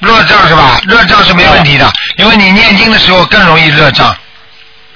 [0.00, 0.78] 热胀是吧？
[0.86, 4.14] 热胀是没问题的，因为你念经的时候更容易热胀。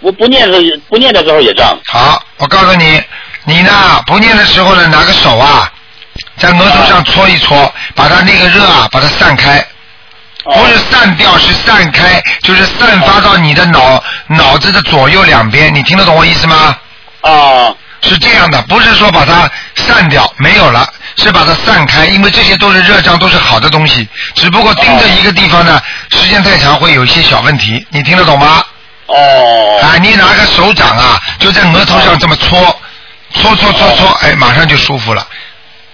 [0.00, 0.58] 我不念的
[0.88, 1.78] 不念的时候也胀。
[1.86, 3.02] 好，我告诉你，
[3.44, 3.72] 你呢
[4.06, 5.72] 不念的时候呢，拿个手啊，
[6.38, 9.64] 在额头上搓一搓，把它那个热啊，把它散开。
[10.44, 15.74] 不是散掉，是散开，就是散发到你的脑脑子的左右两边。
[15.74, 16.76] 你听得懂我意思吗？
[17.20, 24.08] 啊是这样的，不是说把它散掉，没有了，是把它散开，因为这些都是热胀，都是好的东西。
[24.36, 27.84] 只不过盯着一个地方呢，时间太长会有一些小问题。
[27.90, 28.62] 你听得懂吗？
[29.06, 32.80] 哦啊，你拿个手掌啊，就在额头上这么搓，
[33.34, 35.26] 搓搓搓搓，哎，马上就舒服了。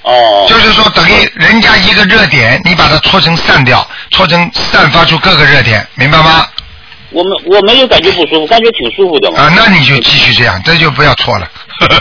[0.05, 6.47] 哦就是说，等于人家一个热点，你把它搓成散掉，搓成散发出各个热点，明白吗？
[7.11, 9.40] 我们我没有感觉不舒服，感觉挺舒服的嘛。
[9.40, 11.49] 啊，那你就继续这样，这就不要搓了。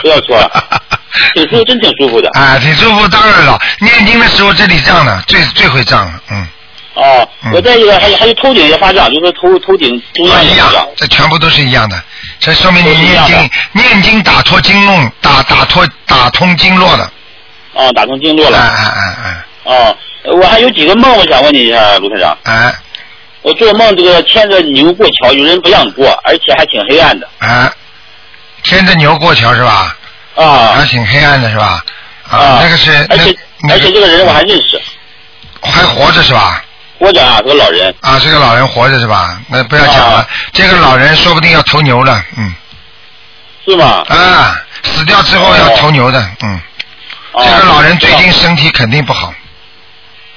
[0.02, 0.82] 不要搓了
[1.36, 2.30] 挺舒服，真挺舒服的。
[2.34, 6.48] 啊，挺舒服，当然了，念经的时候这里胀的，最最会胀了，嗯，
[6.96, 12.04] 哦嗯，我再一个还有还有头顶也发胀，就是头头顶中啊一样这全部都是一样的，
[12.40, 17.10] 这说明你念经念经打脱经络，打打脱打通经络的，
[17.76, 18.58] 啊，打通经络了。
[18.58, 19.98] 哎哎哎哎哦，
[20.38, 22.38] 我还有几个梦，我想问你一下，卢台长。
[22.44, 22.74] 啊
[23.42, 27.28] 我做梦这个牵着牛过桥，有人不让过，而且还挺黑暗的。
[27.40, 27.70] 啊，
[28.64, 29.98] 牵着牛过桥是吧？
[30.36, 31.84] 啊还挺黑暗的是吧？
[32.30, 34.82] 啊，那个是那而且那而且这个人我还认识，
[35.62, 36.64] 还活着是吧？
[37.00, 37.94] 活着啊，是个老人。
[38.00, 39.38] 啊，这个老人活着是吧？
[39.50, 42.54] 那不要讲了，啊这个老人说不定要投牛了，嗯，
[43.66, 44.06] 是吗？
[44.08, 46.62] 啊，死掉之后要投牛的，嗯，啊
[47.36, 49.34] 这个老人最近身体肯定不好，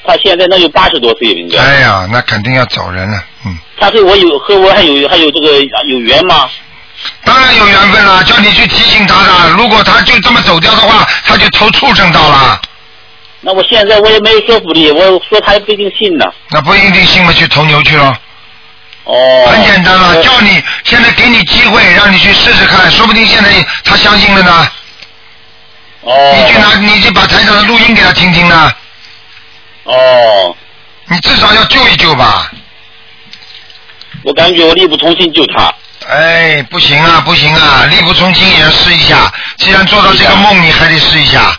[0.06, 1.58] 他现在那有八十多岁了，应该。
[1.58, 6.48] 哎呀，那肯定要走人了，嗯，他对我有和我还有还有这个有缘吗？
[7.24, 12.60] 当然有缘分了，叫你去提醒他的，如果他就这么走掉的话，他就投畜生道了，
[13.42, 16.24] 那我现在我也没有说服力，我说他也不一定信呢。
[16.50, 18.18] 那不一定信了去投牛去了。
[19.04, 19.46] 哦。
[19.50, 23.50] 很简单了，呃叫你现在给你机会，让你去试试看，说不定现在
[23.84, 24.66] 他相信了呢。
[26.06, 26.34] 哦。
[26.36, 28.72] 你去拿，你去把台上的录音给他听听呢。
[29.84, 30.56] 哦。
[31.08, 32.50] 你至少要救一救吧。
[34.24, 35.72] 我感觉我力不从心救他。
[36.08, 39.32] 哎，不行啊，不行啊，力不从心也要试一下。
[39.58, 41.56] 既然做到这个梦，你还得试一下。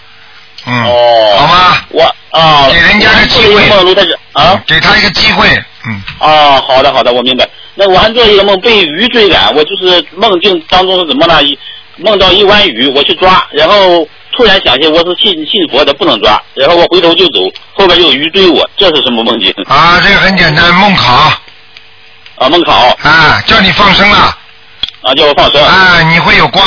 [0.66, 0.84] 嗯。
[0.86, 1.38] 哦。
[1.40, 1.78] 好吗？
[1.90, 2.70] 我啊。
[2.70, 3.70] 给人家个机会
[4.34, 4.62] 啊。
[4.66, 5.48] 给他一个机会，
[5.86, 6.02] 嗯。
[6.20, 7.48] 啊，好的好的，我明白。
[7.76, 11.44] 那我还做一个梦，被鱼追赶，我就是梦境当中是怎么呢？
[11.44, 11.58] 一
[11.98, 14.08] 梦到一湾鱼，我去抓，然后
[14.38, 17.40] 突然想起我是信信佛的，不能抓，然后我回头就走，
[17.74, 19.52] 后边有鱼追我，这是什么梦境？
[19.68, 21.34] 啊，这个很简单，梦考。
[22.36, 22.96] 啊，梦考。
[23.02, 24.38] 啊，叫你放生了。
[25.02, 25.60] 啊，叫我放生。
[25.64, 26.64] 啊，你会有关。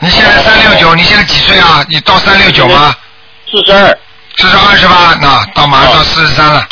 [0.00, 1.82] 你现在三六九，你现在几岁啊？
[1.88, 2.94] 你到三六九吗？
[3.50, 3.98] 四十二。
[4.36, 5.18] 四十二是吧？
[5.22, 6.68] 那到马上到四十三了。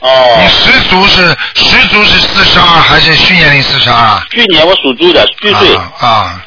[0.00, 0.38] 哦。
[0.42, 4.26] 你十足是十足是四十二还是虚年龄四十二啊？
[4.30, 5.74] 去年我属猪的，虚岁。
[5.74, 6.46] 啊啊，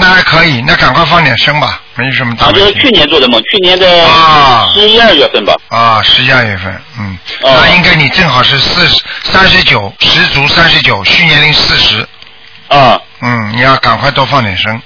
[0.00, 2.60] 那还可以，那赶快放点生吧，没什么大啊，问题。
[2.60, 5.54] 就是去年做的梦，去年的啊十一二月份吧。
[5.68, 12.06] 啊，十一二月份，嗯，啊那应该你正好是四十三十九，十足三十九，虚年龄四十。
[12.68, 13.00] 啊。
[13.20, 14.80] 嗯，你要赶快多放点生。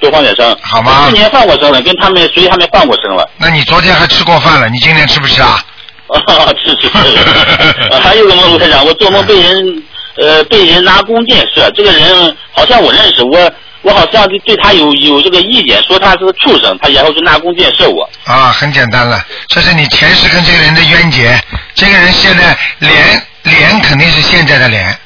[0.00, 0.56] 多放点生。
[0.62, 3.28] 好吗去年放过生了，跟他们谁还没放过生了。
[3.36, 5.62] 那你昨天还吃过饭了，你今天吃不吃啊？
[6.12, 9.82] 啊，是是是，呃还有个梦，卢台长，我做梦被人
[10.18, 18.08] 呃被人拿弓箭射，这个人好像我认识，我我好像对对他有有这个意见，说他是个畜生，他然后就拿弓箭射我。
[18.24, 21.38] 啊，很简单了，这是你前世跟这个人的冤结。
[21.74, 24.96] 这个人现在脸脸肯定是现在的脸。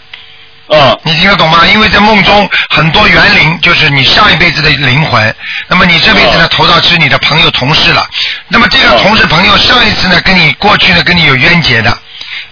[0.68, 0.98] 嗯。
[1.04, 1.64] 你听得懂吗？
[1.72, 5.34] 因为在梦中很多园灵就是你上一辈子的灵魂，
[5.68, 8.06] 那么你这辈子呢投到是你的朋友同事了。
[8.48, 11.98] 那么这个同事朋友上一次呢跟你过去呢跟你有冤结的，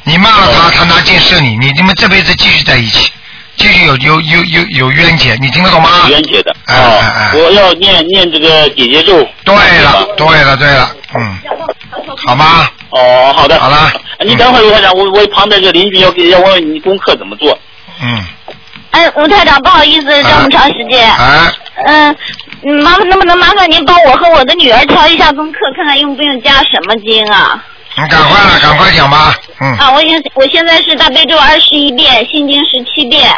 [0.05, 3.11] 你骂了他，他拿箭射你，你你们这辈子继续在一起，
[3.57, 5.89] 继续有有有有有冤结，你听得懂吗？
[6.09, 6.55] 冤结的。
[6.67, 7.31] 哎哎哎。
[7.35, 9.27] 我要念念这个姐姐咒。
[9.45, 11.39] 对了，对了，对了，嗯，
[12.27, 12.69] 好吗？
[12.91, 13.59] 哦，好的。
[13.59, 13.91] 好了。
[14.21, 17.57] 你等会儿，卢台长，我我旁边这个邻居要给要问问你功课怎么做。
[18.03, 18.25] 嗯。
[18.91, 21.11] 哎，吴台长，不好意思，这么长时间。
[21.13, 21.53] 啊。
[21.87, 22.17] 嗯，
[22.63, 27.63] 嗯麻烦能不能麻烦您帮我和我的女儿调一下功课，看看用不用加什么经啊？
[27.97, 29.77] 你赶快了，赶快讲吧，嗯。
[29.79, 33.33] 啊，我现我现在是大悲咒二十一遍，心经十七遍，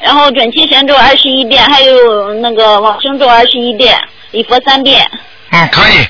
[0.00, 3.98] 然后准提神咒二十一遍，还有那个往生咒二十一遍，
[4.30, 5.08] 礼佛三遍。
[5.50, 6.06] 嗯，可以。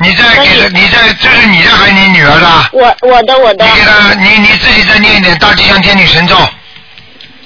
[0.00, 2.68] 你再给他，你再，这是你的还是你女儿的？
[2.72, 3.64] 我我的我的。
[3.64, 6.34] 你给他，你你自己再念一点大吉祥天女神咒。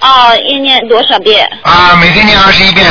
[0.00, 1.48] 哦，一念多少遍？
[1.62, 2.86] 啊，每天念二十一遍，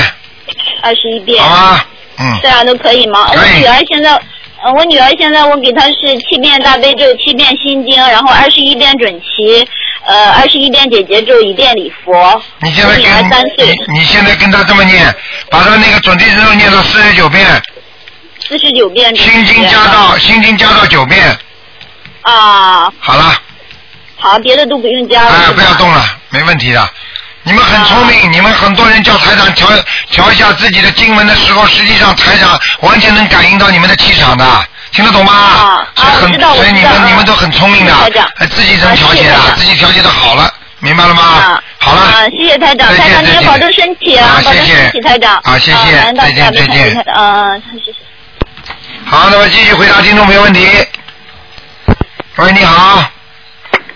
[0.82, 1.44] 二十一遍。
[1.44, 1.86] 好吗？
[2.20, 3.30] 嗯，这样都可以吗？
[3.34, 4.18] 可以我女儿现在，
[4.64, 9.68] 呃，我女儿现在我给她是七遍大悲咒，七遍心经，然后二十一遍准提，
[10.06, 12.40] 呃，二十一遍姐姐咒，一遍礼佛。
[12.60, 15.14] 你现在我女儿跟三岁，你你现在跟她这么念，
[15.50, 17.44] 把她那个准提咒念到四十九遍，
[18.48, 19.16] 四十九遍。
[19.16, 21.36] 心经加到心经加到九遍，
[22.22, 23.34] 啊，好了，
[24.16, 25.30] 好，别的都不用加了。
[25.30, 26.88] 哎，不要动了，没问题的。
[27.44, 29.68] 你们很聪啊明，你们很多人叫台长调
[30.12, 34.46] 调一下自己的经文的时候，实际上台长完全能感应到你们的气场的，
[34.92, 35.34] 听得懂吗？
[35.34, 37.94] 啊所以很所以你们你们都很聪明的
[38.52, 41.64] 自己能啊调节啊自己调节的好了，明白了吗啊？
[41.80, 42.02] 好了。
[42.02, 45.36] 啊，谢谢台长，再见台长你再见要保重身体啊，保重啊谢谢身体，台长。
[45.44, 47.98] 啊谢谢再见家再见嗯，谢谢。
[49.06, 50.68] 好，那么继续回答听众朋友问题。
[52.38, 53.04] 喂，你好，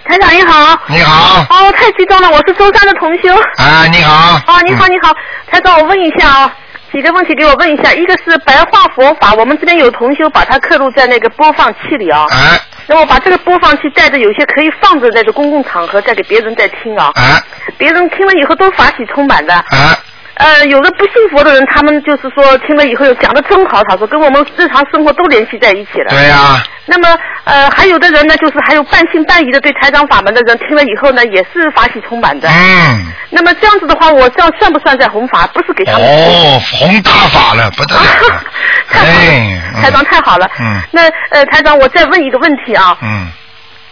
[0.08, 0.80] 台长你好。
[0.88, 3.34] 你好，哦，太激动了，我是舟山的同修。
[3.58, 4.40] 啊，你好。
[4.46, 5.12] 哦，你好，嗯你好，
[5.52, 6.56] 台长，我问一下啊、
[6.92, 17.42] 几个问题给我问一下，一个是白话佛法，我们这边有同修把它刻录在那个播放器里啊，哎那我把这个播放器带着，有些可以放着在这公共场合再给别人在听啊，哎
[17.80, 19.54] 别人听了以后都法喜充满的。
[19.56, 19.98] 哎，
[20.36, 26.10] 呃，有的不信佛的人，他们就是说听了以后讲的真好，他说跟我们日常生活都联系在一起了。
[26.10, 32.50] 对呀、那么呃，还有的人呢，就是还有半信半疑的对台长法门的人，听了以后呢，也是法喜充满的。
[32.50, 35.48] 嗯，那么这样子的话，我这样算不算在弘法？
[35.48, 36.02] 不是给他们。
[36.02, 38.44] 哦，弘大法了，不得了了。
[38.92, 40.50] 太好了，台长太好了。
[40.60, 43.28] 嗯那呃，台长，我再问一个问题啊，嗯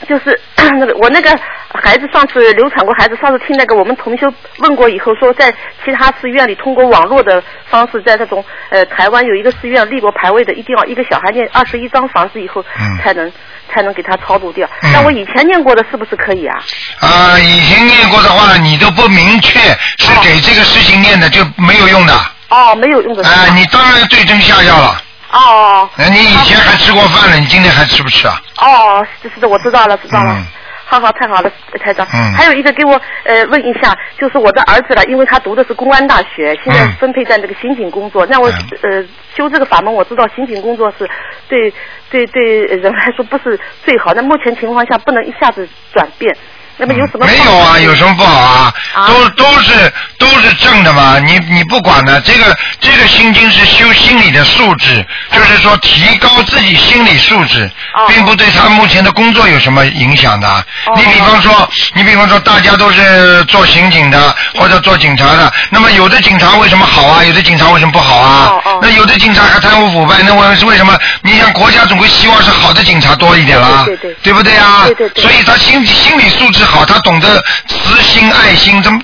[0.07, 1.29] 就是 那个我那个
[1.73, 5.51] 孩子上次流产过孩子，上次听那个我们同修问过以后，说在
[5.83, 13.31] 其他寺院里通过网络的方式，在那种呃台湾有一个寺院立过牌位的，一定要一个小孩念二十一张房子以后，嗯才能
[13.73, 14.67] 才能给他超度掉。
[14.83, 16.57] 嗯那我以前念过的是不是可以啊？
[17.01, 19.59] 啊，以前念过的话，你都不明确
[19.97, 22.13] 是给这个事情念的，就没有用的。
[22.49, 23.27] 哦，没有用的。
[23.27, 25.01] 啊，你当然对症下药了。
[25.33, 28.39] 哦那你以前还吃过饭了，你今天还吃不吃啊？
[28.61, 30.33] 哦，是是的，我知道了，知道了。
[30.37, 30.45] 嗯
[30.85, 32.05] 好好，太好了，台长。
[32.13, 38.23] 嗯还有一个给我呃问一下，就是我的儿子了，因为他读的是公安大学，现在嗯分配在那个刑警工作。
[38.27, 39.03] 那我、呃
[39.35, 41.09] 修这个法门，我知道刑警工作是
[41.49, 41.73] 对
[42.11, 44.13] 对对人来说不是最好。
[44.13, 46.35] 那目前情况下不能一下子转变。
[46.77, 48.73] 那么有什么、没有啊，有什么不好啊？
[48.93, 60.65] 啊都都是都是正的嘛，你你不管的，这个这个心经是修心理的素质，就是说提高自己心理素质，哦并不对他目前的工作有什么影响的。
[60.95, 67.23] 你比方说，你比方说，大家都是做刑警的或者做警察的，那么有的警察为什么好啊？
[67.23, 68.53] 有的警察为什么不好啊？
[68.81, 70.97] 那有的警察还贪污腐败，那为是为什么？
[71.21, 74.83] 你想国家总归希望是好的警察多一点啦，对对对对不对啊？
[74.85, 79.01] 对对对所以他心心理素质好，他懂得慈心爱心，怎么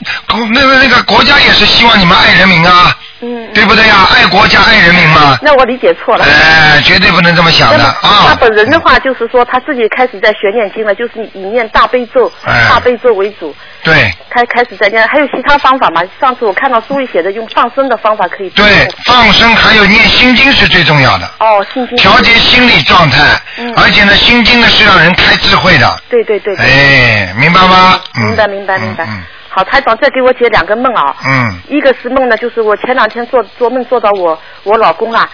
[0.51, 4.07] 那个那个国家也是希望你们爱人民啊，嗯，对不对呀？
[4.15, 6.25] 爱国家爱人民嘛，那我理解错了。
[6.25, 8.37] 哎，绝对不能这么想的啊他啊。
[8.39, 13.55] 本人的话，就是说他自己开始在学念经了，就是以念大悲咒、哎大悲咒为主。
[13.81, 16.01] 对开开始在念，还有其他方法吗？
[16.19, 27.99] 上次我看到书里写的用放生的方法可以对，放生还有念心经是最重要的，哦，心经调节心理状态，嗯而且呢，心经呢是让人开智慧的，对对对对，哎，明白吗？
[28.15, 29.05] 嗯明白明白明白。
[29.05, 29.23] 嗯
[29.59, 31.13] 好，台长再给我解两个梦啊。
[31.27, 35.29] 嗯一个是梦呢，就是我前两天做做梦做到我我老公啊，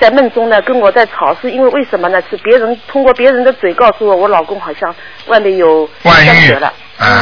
[0.00, 2.20] 在梦中呢跟我在吵，是因为为什么呢？
[2.28, 4.92] 是别人通过别人的嘴告诉我，我老公好像
[5.26, 6.72] 外面有第外遇了，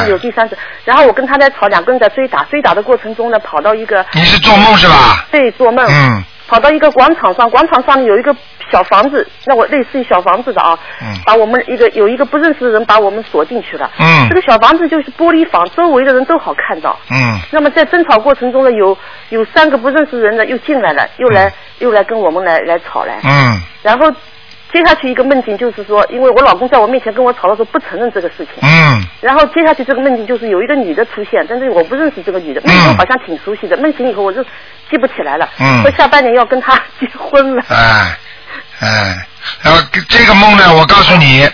[0.09, 0.57] 有第三者。
[0.83, 5.23] 然后我跟他在吵，两个人在追打，追打的过程中呢，跑到一个你是做梦是吧？
[5.31, 8.35] 对做梦，嗯跑到一个广场上，广场上有一个
[8.71, 11.13] 小房子，那我类似于小房子的啊，嗯。
[11.25, 14.27] 把我们一个有一个不认识的人把我们锁进去了，嗯。
[14.29, 16.97] 这个小房子就是玻璃房，周围的人都好看到。
[17.11, 17.39] 嗯。
[17.51, 18.97] 那么在争吵过程中呢，有
[19.29, 23.61] 有三个不认识人呢又进来了，又来、又来跟我们来来吵来，嗯。
[23.83, 24.11] 然后
[24.73, 29.01] 接下去一个梦境就是说，因为我老公在我面前跟我吵的时候不承认这个事情，嗯。
[29.21, 32.67] 然后接下去这个梦境就是有一个女的出现，但是我不认识这个女的，嗯。
[32.67, 34.43] 梦中好像挺熟悉的，梦醒以后我就
[34.89, 35.81] 记不起来了，嗯。
[35.81, 38.17] 说下半年要跟她结婚了，哎
[38.79, 39.25] 哎，
[39.61, 41.49] 然后这个梦呢，我告诉你，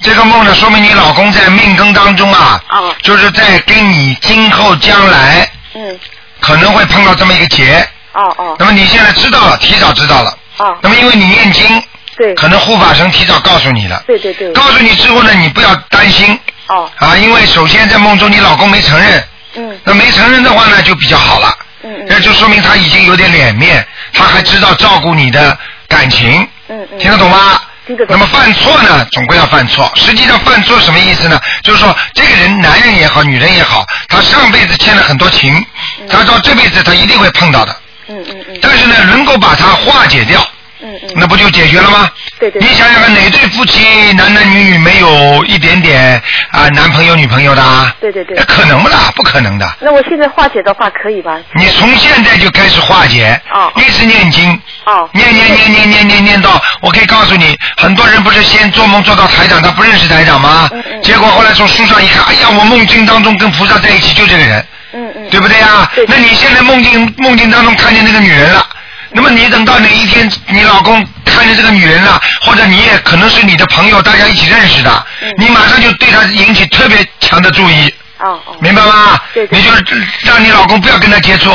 [0.00, 2.94] 这个梦呢，说明你老公在命根当中啊，啊。
[3.02, 5.98] 就是在跟你今后将来嗯，
[6.40, 7.86] 可能会碰到这么一个劫。
[8.12, 8.56] 哦哦。
[8.58, 10.30] 那么你现在知道了，提早知道了。
[10.58, 11.82] 哦，那么因为你念经，
[12.16, 14.02] 对可能护法神提早告诉你了。
[14.06, 19.24] 对对对，告诉你之后呢，你不要担心哦啊，因为首先在梦中你老公没承认，
[19.56, 21.56] 嗯那没承认的话呢，就比较好了。
[21.82, 25.56] 嗯嗯那就说明他已经有点脸面，他还知道照顾你的
[25.88, 27.60] 感情，嗯嗯，听得懂吗？
[27.86, 29.88] 听得懂那么犯错呢，总归要犯错。
[29.94, 31.40] 实际上犯错什么意思呢？
[31.62, 35.64] 就是说这个人，男人也好，女人也好，他上辈子欠了很多情，
[36.10, 37.76] 他到这辈子他一定会碰到的。
[38.08, 40.44] 嗯嗯嗯但是呢，能够把它化解掉，
[40.86, 42.08] 嗯嗯，那不就解决了吗？
[42.38, 46.22] 对对你想想看，哪对夫妻男男女女没有一点点
[46.52, 47.92] 啊男朋友女朋友的啊？
[48.00, 49.10] 对对对可能不啦？
[49.16, 49.68] 不可能的。
[49.80, 51.38] 那我现在化解的话可以吧？
[51.54, 54.52] 你从现在就开始化解，哦一直念经，
[54.84, 60.68] 哦念念念念念念念到，我可以告诉你，很多人不是先做梦做到台长，他不认识台长吗？
[60.72, 65.90] 嗯嗯结果后来从书上一看，哎呀，我梦境当中跟菩萨在一起，就这个人，嗯嗯，对不对呀？
[65.94, 68.66] 对那你现在梦境梦境当中看见那个女人了，
[69.10, 79.18] 那么你等到哪一天你老公看见这个女人了，或者你也可能是你的朋友，大家一起认识的，嗯你马上就对她引起特别强的注意，哦哦，明白吗？
[79.32, 81.50] 对对你就让你老公不要跟她接触。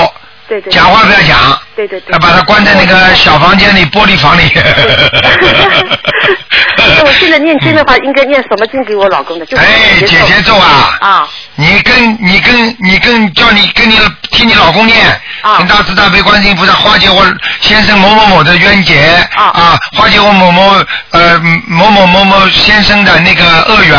[0.51, 2.11] 对对，讲话不要讲，对对对。
[2.11, 4.51] 要把他关在那个小房间里、玻璃房里。
[6.75, 9.45] 那 我现在念经的话，应该念什么经给我老公的？
[9.45, 10.97] 就是哎，姐姐咒啊！
[10.99, 13.97] 啊，你跟你跟你跟叫你跟你
[14.31, 15.07] 替你老公念，
[15.41, 15.59] 啊。
[15.59, 17.25] 跟大慈大悲观世音菩萨化解我
[17.61, 19.79] 先生某某某的冤结啊。
[19.93, 20.75] 化解我某某
[21.11, 23.97] 呃某某某某先生的那个恶缘，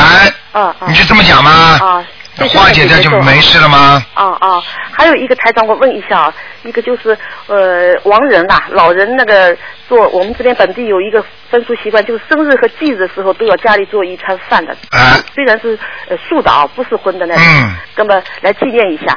[0.53, 0.75] 啊啊。
[0.87, 1.51] 你就这么讲吗？
[1.81, 2.05] 啊，那
[2.49, 4.03] 化解掉就没事了吗？
[4.15, 7.17] 啊啊，还有一个台长，我问一下啊，一个就是
[7.47, 9.57] 呃亡人呐、老人那个
[9.89, 19.17] 做我们这边本地有一个风俗习惯，就是生日和忌日的时候都要家里做一餐饭的，啊虽然是呃素的啊，不是荤的那种，嗯那么来纪念一下。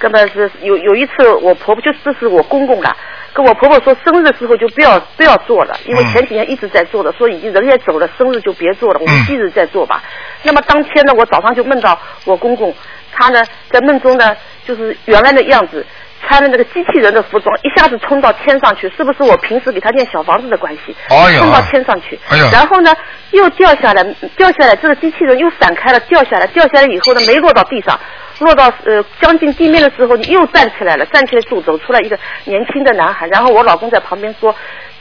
[0.00, 2.96] 那么是有有一次我婆婆就是这是我公公的，
[3.32, 10.02] 跟我婆婆说生日的时候就不要不要做了，因为嗯前几天一直在做的，说已经人也走了，生日就别做了，我嗯们忌日再做吧。
[10.42, 12.74] 那么当天呢，我早上就梦到我公公，
[13.12, 15.84] 他呢在梦中呢就是原来的样子。
[16.20, 20.94] 穿了那个机器人的服装，一下子冲到天上去，是不是我平时给他念小房子的关系？
[21.08, 22.92] 哎冲到天上去，哎然后呢
[23.30, 24.02] 又掉下来，
[24.36, 27.96] 掉下来，这个机器人又散开了，掉下来，掉下来以后呢没落到地上，
[28.38, 34.54] 落到呃将近地面的时候，你又站起来了，站起来走走出来一个年轻的男孩，然后我老公在旁边说，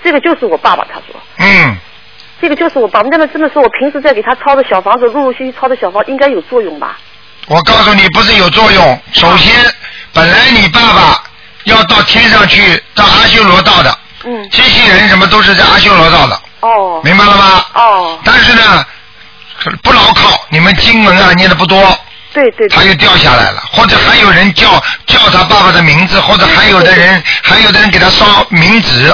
[0.03, 1.15] 这个就是我爸爸，他说。
[1.37, 1.75] 嗯，
[2.41, 6.97] 这个就是我爸爸，那么这么说，我平时在给他抄的小房子，陆陆续续抄的小房，应该有作用吧？
[7.47, 9.01] 我告诉你，不是有作用。
[9.13, 9.53] 首先，
[10.13, 11.23] 本来你爸爸
[11.63, 17.65] 要到天上去，到阿修罗道的，嗯，机器人什么都是在阿修罗道的，哦，明白了吗？
[17.75, 18.85] 哦，但是呢，
[19.81, 21.77] 不牢靠，你们经文啊念的不多，
[22.37, 24.69] 对对对，他又掉下来了，或者还有人叫
[25.07, 29.11] 叫他爸爸的名字，或者还有的人还有的人给他烧冥纸，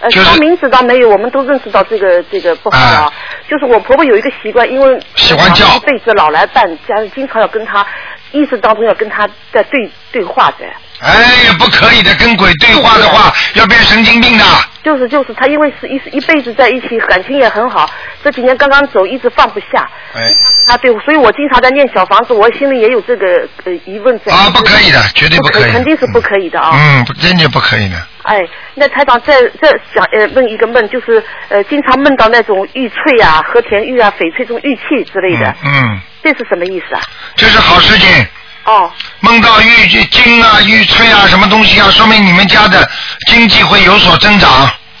[0.00, 3.02] 呃，就是说名字倒没有，我们都认识到这个这个不好啊。
[3.02, 3.12] 啊
[3.48, 7.86] 就是我婆婆有一个习惯，因为喜欢叫一辈子老来伴，家里经常要跟她
[8.32, 10.66] 意识当中要跟她在对对话在。
[11.00, 14.44] 哎呀，不可以的，跟鬼对话的话要变神经病的。
[14.82, 17.90] 就是就是，他因为是一一辈子在一起，感情也很好，
[18.22, 19.90] 这几年刚刚走，一直放不下。
[20.14, 20.32] 哎，
[20.66, 24.32] 啊，对，所以我经常在念小房子，我心里也有这个呃疑问在。
[24.32, 26.70] 啊，不可以的，绝对不可以，肯定是不可以的啊。
[26.72, 27.96] 嗯，不坚决不可以的。
[28.22, 28.40] 哎，
[28.74, 37.00] 那台长再再想呃问一个梦，就是呃经常梦到那种玉翠啊、和田玉啊、翡翠这种玉器之类的，嗯嗯，这是什么意思啊？
[37.34, 38.26] 这是好事情。
[38.66, 38.92] 哦。
[39.20, 42.88] 梦到玉金啊、玉翠啊，什么东西啊，说明你们家的
[43.26, 44.50] 经济会有所增长，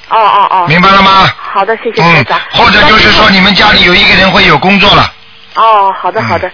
[0.08, 1.28] 哦哦哦，明白了吗？
[1.36, 5.12] 好的，谢谢台嗯长。，或者就是说你们家里有一个人会有工作了，
[5.54, 6.50] 哦，好的好的，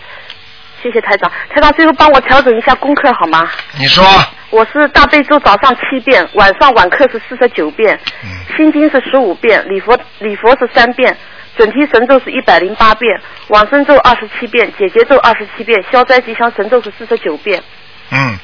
[0.82, 1.30] 谢谢台长。
[1.48, 3.48] 台长最后帮我调整一下功课好吗？
[3.78, 4.04] 你说，
[4.50, 8.56] 我是大悲咒早上七遍，晚上晚课是四十九遍，嗯。
[8.56, 11.16] 心经是十五遍，礼佛礼佛是三遍，
[11.56, 17.62] 准提神咒是一百零八遍，往生咒二十七遍，解结咒二十七遍，消灾吉祥神咒是四十九遍。
[18.10, 18.38] 嗯，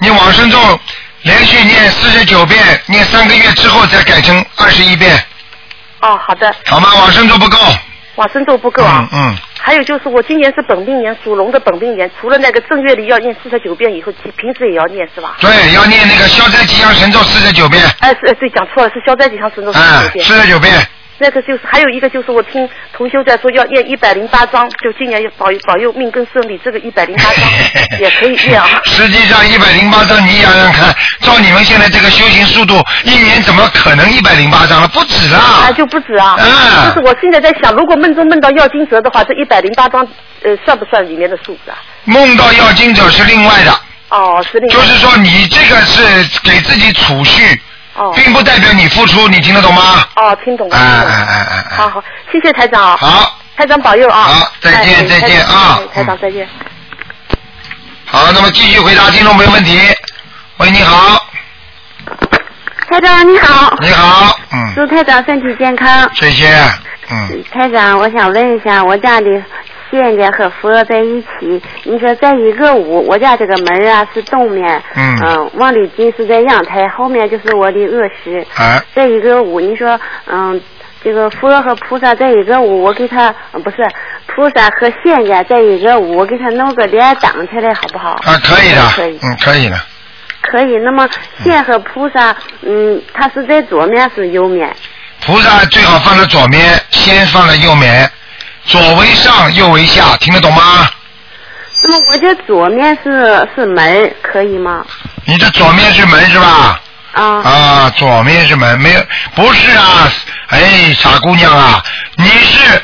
[0.00, 0.58] 你往生咒
[1.22, 5.12] 连续念四十九遍，念三个月之后再改成二十一遍，
[6.00, 6.88] 哦，好的，好吗？
[6.94, 7.58] 往生咒不够。
[8.16, 9.30] 往生咒不够啊嗯。
[9.30, 15.36] 嗯，还有就是我今年是本命年，属龙的本命年，除了那个正月里要念四十九遍以后，其平时也要念是吧？
[15.40, 20.24] 对，要念那个消灾吉祥神咒四十九遍，哎，是，哎对，讲错了，是消灾吉祥神咒四十哎九，遍。
[20.24, 20.88] 四十九遍。
[21.18, 27.44] 那个就是还有一个就是我听同修在说要念一百零八章，就今年要保佑保佑命更顺利，这个一百零八章
[28.00, 28.68] 也可以念啊。
[28.84, 34.88] 实际上一百零八章，你想想看，照你们现在这个修行速度，一年怎么可能一百零八章了？
[34.88, 35.72] 不止啊，啊！
[35.72, 36.36] 就不止啊。
[36.38, 36.44] 嗯
[36.88, 40.06] 就是我现在在想，如果梦中梦到要经者的话，这一百零八章
[40.42, 41.78] 呃算不算里面的数字啊？
[42.04, 43.72] 梦到要经者是另外的，
[44.08, 47.60] 哦，是另外就是说你这个是给自己储蓄，
[47.94, 50.06] 哦并不代表你付出，你听得懂吗？
[50.16, 50.76] 哦，听懂了。
[50.76, 52.96] 哎哎哎哎哎好好，谢谢台长啊。
[52.98, 54.22] 好，台长保佑啊！
[54.22, 56.48] 好再见哎再见啊哎台长再见。
[58.06, 59.78] 好，那么继续回答听众朋友问题。
[60.58, 61.24] 喂，你好，
[62.88, 66.10] 台长你好，你好，嗯，祝台长身体健康。
[66.14, 66.48] 谢谢。
[67.10, 69.26] 嗯，台长，我想问一下，我家的
[69.90, 80.60] 仙家和佛在一起，你说在一个屋，我家这个门啊是东面，嗯往里进是在阳台，后面就是我的卧室，啊，在一个屋，你说，嗯，
[81.02, 83.76] 这个佛和菩萨在一个屋，我给他，呃不是
[84.26, 88.10] 菩萨和仙家在一个屋，我给他弄个帘挡起来，好不好？
[88.24, 89.76] 啊，可以的，可以，嗯，可以的。
[90.42, 90.76] 可以。
[90.78, 91.08] 那么
[91.42, 94.74] 仙和菩萨，嗯，他是在左面是右面？
[95.24, 96.60] 菩萨最好放在左面，
[96.90, 98.10] 仙放在右面，
[98.66, 100.88] 左为上，右为下，听得懂吗？
[101.82, 104.84] 那么我这左面是是门，可以吗？
[105.26, 106.80] 你这左面是门是吧？
[107.12, 107.22] 啊。
[107.42, 109.00] 啊，左面是门，没有，
[109.34, 110.10] 不是啊，
[110.48, 111.82] 哎，傻姑娘啊，
[112.16, 112.82] 你是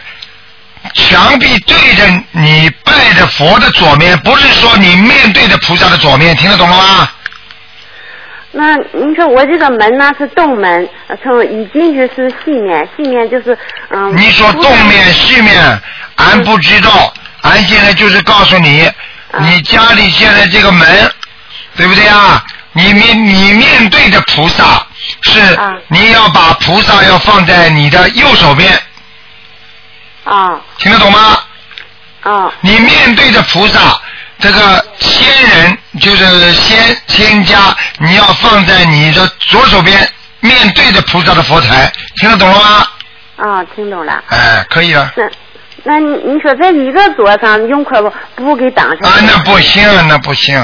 [0.95, 7.09] 墙壁对着你拜的佛的左面，不是说你面对着菩萨的左面，听得懂了吗？
[8.53, 13.57] 那您说我这个门呢是东门，呃从一进去是西面，西面就是
[13.91, 14.17] 嗯。
[14.17, 15.81] 你说东面、西面，
[16.17, 18.91] 俺不知道，俺现在就是告诉你，
[19.39, 21.13] 你家里现在这个门，
[21.77, 22.45] 对不对啊？
[22.73, 24.87] 你面你面对着菩萨，
[25.23, 25.41] 是
[25.89, 28.73] 你要把菩萨要放在你的右手边，
[30.25, 31.39] 啊听得懂吗？
[32.23, 32.53] 啊。
[32.61, 34.01] 你面对着菩萨，
[34.41, 34.59] 这个
[34.99, 37.59] 仙人就是仙仙家，
[37.99, 39.97] 你要放在你的左手边，
[40.41, 42.87] 面对着菩萨的佛台，听得懂了吗？
[43.37, 44.23] 啊，听懂了。
[44.29, 45.13] 哎，可以了。
[45.17, 45.31] 那
[45.85, 48.01] 那你你说在一个桌上用块
[48.35, 49.11] 布给挡上？
[49.11, 50.57] 啊，那不行，那不行。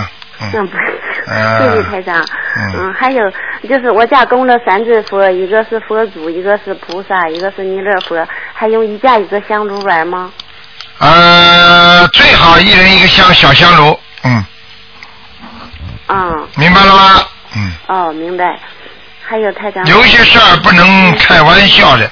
[0.52, 1.34] 那不行。
[1.34, 2.20] 啊谢谢台长。
[2.56, 3.22] 嗯嗯，还有
[3.68, 10.30] 就是我家供了三尊佛，一个是佛祖，一个是菩萨，一个是弥勒佛，还用一架一个香炉玩吗？
[10.98, 14.44] 呃，最好一人一个香小香炉，嗯，
[16.08, 16.48] 嗯。
[16.54, 17.26] 明白了吗？
[17.54, 17.72] 嗯。
[17.88, 18.58] 哦，明白。
[19.28, 19.84] 还有太长。
[19.86, 22.10] 有些事儿不能开玩笑的，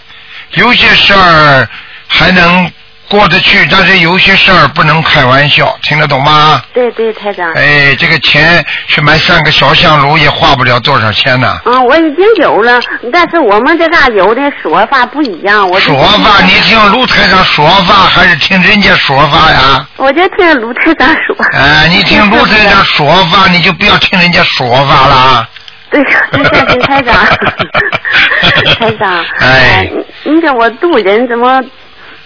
[0.52, 1.68] 有些事儿
[2.08, 2.70] 还能
[3.08, 6.62] 过得去，但是有些事儿不能开玩笑，听得懂吗？
[6.72, 7.52] 对对，台长。
[7.52, 11.58] 哎，这个钱去买三个小香炉也花不了多少钱呢。
[11.66, 12.80] 嗯，我已经有了，
[13.12, 15.68] 但是我们这嘎有的说法不一样。
[15.68, 19.86] 我说法，你听卢台长说法还是听人家说法呀？
[19.96, 21.36] 我就听卢台长说。
[21.52, 25.48] 哎，你听卢台长说法， 你就不要听人家说法了。
[25.90, 26.02] 对，
[26.32, 27.14] 你相信台长。
[28.80, 29.88] 台长，哎，
[30.24, 31.60] 你叫我渡人怎么？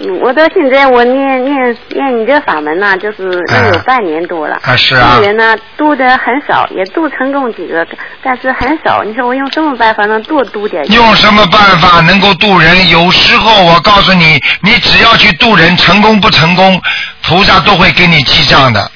[0.00, 4.56] 嗯我到现在我念念念你这法门呐、就是又有半年多了。
[4.62, 7.84] 啊是啊渡人呢渡的很少，也渡成功几个，
[8.22, 9.02] 但是很少。
[9.02, 10.84] 你说我用什么办法能多渡点？
[10.92, 12.88] 用什么办法能够渡人？
[12.90, 16.80] 有时候我告诉你，你只要去渡人，成功不成功，
[17.24, 18.90] 菩萨都会给你记账的，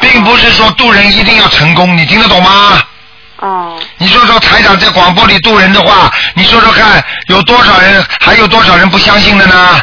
[0.00, 2.82] 并不是说渡人一定要成功，你听得懂吗？
[3.42, 3.78] 哦。
[3.98, 9.80] 你说说台长在广播里渡人的话，你说说看，有多少人还有多少人不相信的呢？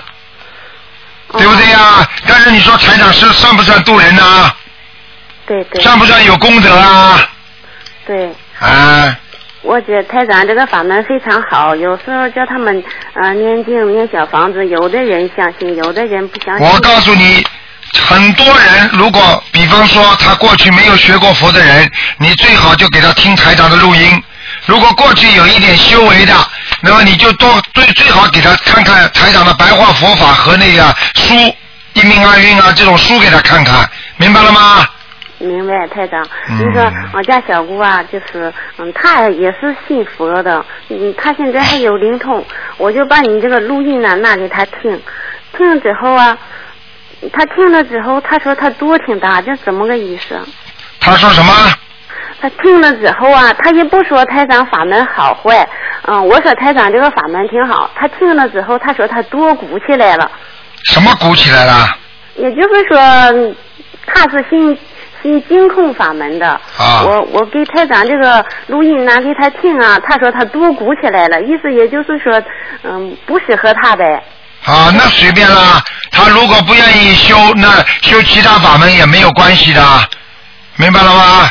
[1.37, 2.07] 对不对呀？
[2.27, 4.51] 但是你说台长是算不算渡人呢？
[5.45, 5.81] 对对。
[5.83, 7.19] 算不算有功德啊？
[8.07, 8.33] 对。
[8.59, 9.15] 啊，
[9.61, 12.83] 我觉得台长这个法门非常好，有时候叫他们
[13.13, 16.67] 呃念经念小房子，有的人相信，有的人不相信。
[16.67, 17.45] 我告诉你，
[18.09, 21.87] 很多人如果比方说他过去没有学过佛的人，
[22.17, 24.23] 你最好就给他听台长的录音。
[24.65, 26.33] 如果过去有一点修为的，
[26.81, 31.35] 那么你就多最最好给他看看台长的白话佛法和那个书
[31.93, 33.87] 一命二运啊这种书给他看看，
[34.17, 34.87] 明白了吗？
[35.37, 36.27] 明白，台长。
[36.49, 42.43] 嗯你说我家小姑啊，就是嗯，她也是信佛的，嗯，她现在还有灵通，
[42.77, 44.99] 我就把你这个录音呢拿给她听，
[45.55, 46.35] 听了之后啊，
[47.31, 50.39] 她听了之后，他说他肚挺大，这怎么个意思？
[51.01, 51.51] 他说什么？
[52.41, 55.67] 他听了之后啊，他也不说台长法门好坏，
[56.03, 60.31] 嗯，我说台长这个法门挺好，他听了之后，他说他多鼓起来了，
[60.85, 61.85] 什么鼓起来了？
[62.35, 62.97] 也就是说，
[64.05, 64.77] 他是信
[65.21, 66.47] 信净空法门的。
[66.47, 72.41] 啊我我给台长这个录音拿给他听啊，他说他多鼓起来了，意思也就是说，
[72.83, 74.23] 嗯，不适合他呗。
[74.65, 75.83] 啊，那随便啦。
[76.11, 80.09] 他如果不愿意修，那修其他法门也没有关系的，
[80.75, 81.49] 明白了吗？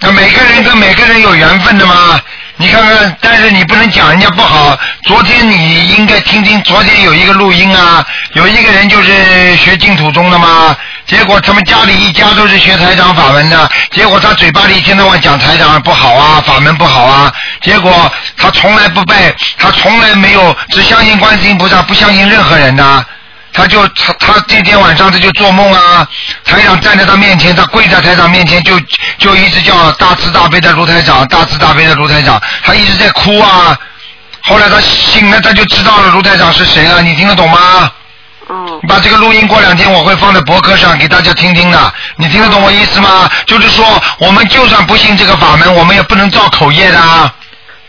[0.00, 2.20] 那每个人跟每个人有缘分的嘛。
[2.62, 4.78] 你看看，但是你不能讲人家不好。
[5.02, 17.32] 昨天你应该听听，昨天有一个录音啊，有一个人就是学净土宗的嘛，结果他们家里一家都是学台长法门的，结果他嘴巴里一天到晚讲台长不好啊，法门不好啊，
[17.62, 23.04] 结果他从来不拜，他从来没有只相信观世音菩萨，不相信任何人的。
[23.52, 26.06] 他就他他这天晚上他就做梦啊，
[26.44, 28.78] 台长站在他面前，他跪在台长面前就
[29.18, 33.78] 就一直叫大慈大悲的卢台长，大慈大悲的卢台长，他一直在哭啊。
[34.44, 37.90] 后来他醒了，他就知道了卢台长是谁了，你听得懂吗？
[38.50, 43.30] 嗯你把这个录音过两天我会放在博客上给大家听听的，你听得懂我意思吗？
[43.46, 47.32] 就是说，我们就算不信这个法门，我们也不能造口业的啊。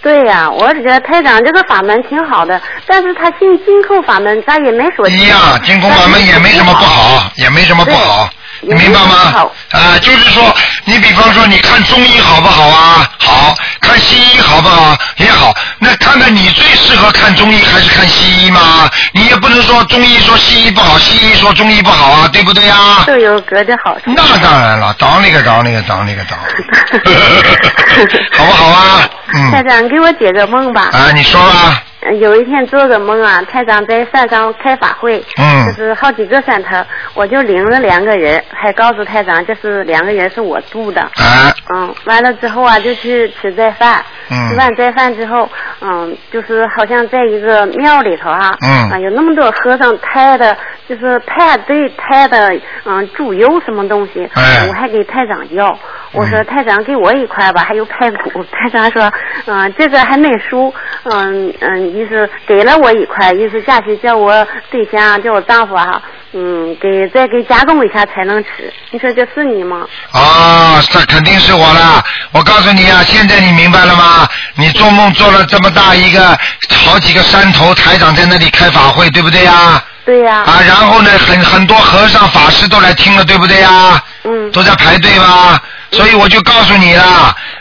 [0.04, 8.30] 对呀、我是觉得台长这个法门挺好的，但是他信金扣法门，咱也没说一样，金控法门也没什么不好，也没什么不好，
[8.66, 9.50] 你明白吗？
[9.72, 10.54] 啊，就是说，
[10.86, 13.10] 你比方说，你看中医好不好啊？
[13.20, 14.96] 好看西医好不好？
[15.18, 15.54] 也好。
[15.80, 18.90] 那看看你最适合看中医还是看西医嘛？
[19.12, 23.04] 你也不能说中医说西医不好，西医说中医不好啊，对不对呀？
[23.06, 24.14] 都有各的好处。
[24.16, 26.38] 那当然了，当那个当那个当那个当，
[28.38, 29.10] 好不好啊？
[29.34, 30.90] 嗯， 台长给我解个梦吧。
[30.94, 31.82] 啊，你说吧，呃
[32.20, 36.76] 有一天做个梦啊，台长在山上开法会，嗯就是好几个山头，
[37.14, 41.02] 我就领了两个人，还告诉台长就是两个人是我度的。
[41.02, 44.04] 啊，嗯，完了之后啊，就去吃斋饭。
[44.30, 45.50] 嗯吃完斋饭之后，
[45.82, 50.56] 嗯，就是好像在一个庙里头啊、嗯啊，有那么多和尚抬的，
[50.88, 52.54] 就是排队抬的，
[52.86, 55.68] 嗯，猪油什么东西，哎我还给台长要，
[56.12, 59.12] 我说嗯台长给我一块吧，还有排骨， 台长说，
[59.46, 60.74] 嗯，这个还没熟，
[61.04, 66.02] 嗯嗯，意思给了我一块，意思下去叫我对象，叫我丈夫啊、
[66.34, 69.88] 嗯，给再给加工一下才能吃，你说这是你吗？
[70.12, 72.04] 啊，这肯定是我了。
[72.34, 74.28] 我告诉你啊，现在你明白了吗？
[74.58, 76.38] 你做梦做了这么大一个
[76.86, 79.82] 好几个山头，台长在那里开法会，对不对呀？
[80.06, 84.04] 对呀、啊，然后呢，很很多和尚法师都来听了，对不对呀？
[84.26, 85.62] 嗯都在排队吧？
[85.92, 87.04] 所以我就告诉你了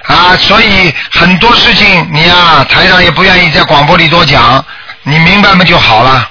[0.07, 4.65] 啊，所以很多事情你呀、台长也不愿意在广播里多讲，
[5.05, 6.29] 你明白吗就好了。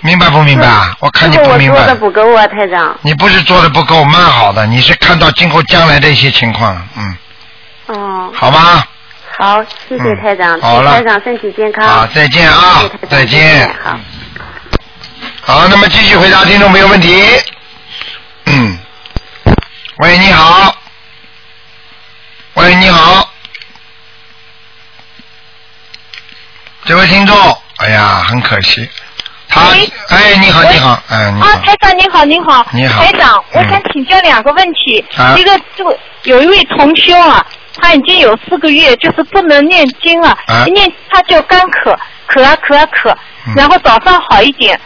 [0.00, 0.94] 明白不明白啊？
[1.00, 1.96] 我看你不明白做的。
[1.96, 2.94] 不够啊，台长。
[3.02, 7.16] 你不是做的不够，蛮好的，你是看到今后将来的一些情况，嗯，
[7.86, 8.82] 哦，好吗？
[9.36, 11.86] 好，谢谢嗯台长，好了台长身体健康。
[11.86, 13.74] 好，再见啊再见。
[13.82, 13.98] 好。
[15.46, 17.22] 好，那么继续回答听众朋友问题。
[18.46, 18.78] 嗯，
[19.98, 20.74] 喂，你好。
[22.54, 23.28] 喂，你好。
[26.86, 27.36] 这位听众，
[27.76, 28.88] 哎呀，很可惜，
[29.46, 29.60] 他，
[30.08, 31.46] 哎，你好，你好，哎，你好。
[31.46, 33.02] 啊，台长你好，你好，你好。
[33.02, 35.04] 台长，我嗯想请教两个问题。
[35.14, 35.34] 啊。
[35.36, 40.38] 一个就有一位同修啊，他已经有四个月就是不能念经了，
[40.72, 41.94] 念他就干咳，
[42.28, 43.14] 咳啊咳啊咳，
[43.46, 43.54] 嗯。
[43.54, 44.80] 然后早上好一点，嗯、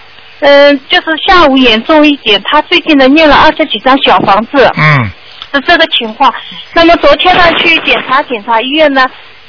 [0.88, 2.40] 就是下午严重一点。
[2.44, 5.10] 他最近呢念了二十几张小房子，嗯，
[5.52, 6.32] 是这个情况。
[6.74, 9.04] 那么昨天呢去检查检查医院呢，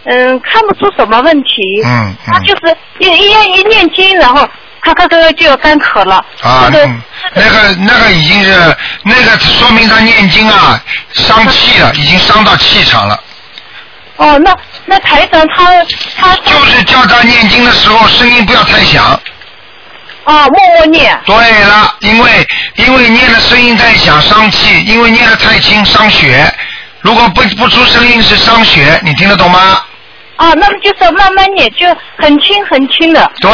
[0.06, 1.52] 嗯，看不出什么问题。
[1.86, 4.48] 嗯嗯他就是一一一念经，然后
[4.82, 6.26] 咔咔咔咔就要干咳了。
[6.42, 7.02] 啊，这个嗯
[7.36, 10.82] 那个那个已经是那个说明他念经啊
[11.14, 13.20] 伤气了，已经伤到气场了。
[14.18, 14.54] 哦，那
[14.86, 15.84] 那台长他
[16.18, 19.20] 他就是叫他念经的时候声音不要太响。
[20.30, 21.20] 哦默默念。
[21.26, 26.46] 对了，因为因为念的声音太响伤气，因为念的太轻伤血。
[27.02, 29.82] 如果不不出声音是伤血，你听得懂吗？
[30.36, 33.32] 啊，那么就是慢慢念，就很轻很轻的。
[33.42, 33.52] 对，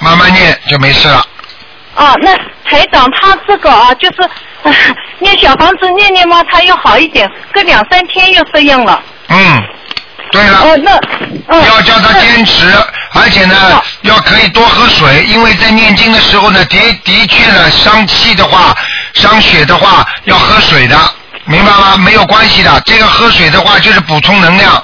[0.00, 1.24] 慢慢念就没事了。
[1.94, 2.34] 啊，那
[2.64, 4.22] 台长他这个啊，就是、
[4.62, 4.74] 呃
[5.18, 9.00] 念小房子念念嘛，他又好一点，隔两三天又适应了。
[9.28, 9.62] 嗯，
[10.32, 10.58] 对了。
[10.62, 10.96] 哦，那
[11.54, 11.62] 哦。
[11.68, 12.66] 要叫他坚持，
[13.12, 18.74] 而且呢哦，要可以多喝水，因为在念经的时候呢，的的确呢，伤气的话，
[19.12, 20.96] 伤血的话，要喝水的，
[21.44, 21.96] 明白吗？
[21.98, 24.82] 没有关系的，这个喝水的话就是补充能量，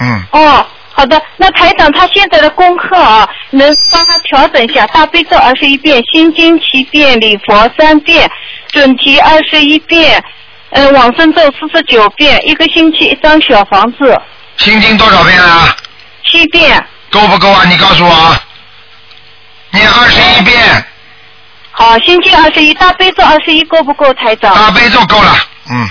[0.00, 1.20] 嗯，哦，好的。
[1.36, 8.30] 那台长他现在的功课啊，能帮他调整一下：大悲咒二十一遍，心经七遍，礼佛三遍，
[8.72, 10.22] 准提二十一遍，
[10.70, 14.18] 呃，往生咒四十九遍，一个星期一张小房子，
[14.58, 15.76] 心经多少遍啊？
[16.24, 16.84] 七遍。
[17.10, 17.64] 够不够啊？
[17.66, 18.42] 你告诉我啊。
[19.72, 20.84] 念二十一遍，
[21.70, 24.54] 好，心经二十一，大悲咒二十一够不够，台长？
[24.54, 25.34] 大悲咒够了，
[25.68, 25.88] 嗯，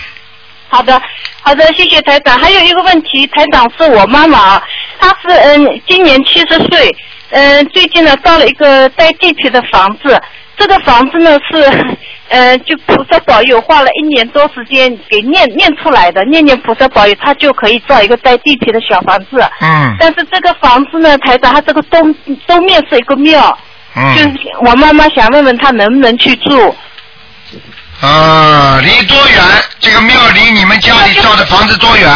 [0.69, 0.99] 好的，
[1.41, 2.39] 好的，谢谢台长。
[2.39, 4.63] 还有一个问题，台长是我妈妈啊，
[4.99, 6.95] 她是嗯今年七十岁，
[7.29, 10.19] 嗯最近呢到了一个带地皮的房子，
[10.57, 11.97] 这个房子呢是
[12.29, 19.47] 呃就菩萨保佑，花了一年多时间给念念出来的，念念菩萨保佑，他就可以造一个带地皮的小房子。
[19.61, 22.15] 嗯但是这个房子呢，台长，它这个东
[22.47, 23.57] 东面是一个庙，
[23.95, 26.75] 嗯就是嗯，我妈妈想问问他能不能去住。
[28.01, 29.41] 啊，离多远？
[29.79, 32.09] 这个庙离你们家里造的房子多远？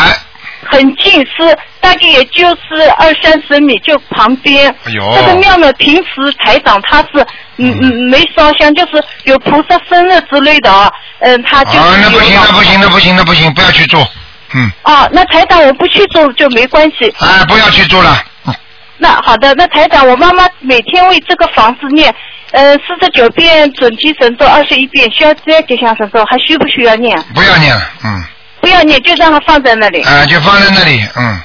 [0.65, 4.69] 很近，是大概也就是二三十米，就旁边。
[4.85, 7.25] 哎呦这个庙呢，平时台长他是
[7.57, 11.83] 嗯嗯没烧香，就是有菩萨生日之类的啊，嗯，他就是有。
[11.83, 14.07] 啊，那不行，那不行，那不行，那不行，不要去做，
[14.53, 17.13] 嗯，哦，那台长我不去做就没关系。
[17.19, 18.53] 哎，不要去做了，嗯
[19.01, 22.13] 那好的，那台长，我妈妈每天为这个房子念，
[22.51, 27.17] 呃，四十九遍准提神咒，二十一遍需要再吉祥神咒，还需不需要念？
[27.33, 28.21] 不要念了，嗯，
[28.61, 30.01] 不要念，就让它放在那里。
[30.03, 31.39] 啊，就放在那里，嗯，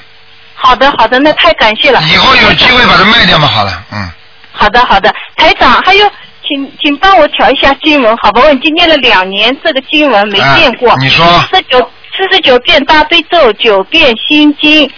[0.53, 2.01] 好的，好的，那太感谢了。
[2.11, 4.09] 以后有机会把它卖掉嘛，好了，嗯，
[4.51, 6.05] 好的，好的，台长，还有，
[6.47, 8.41] 请请帮我调一下经文，好吧？
[8.43, 10.89] 我已经念了两年这个经文没变过。
[10.89, 11.79] 啊你说四十九
[12.17, 14.89] 四十九遍大悲咒，九遍心经，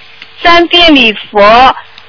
[0.44, 1.42] 三遍礼佛，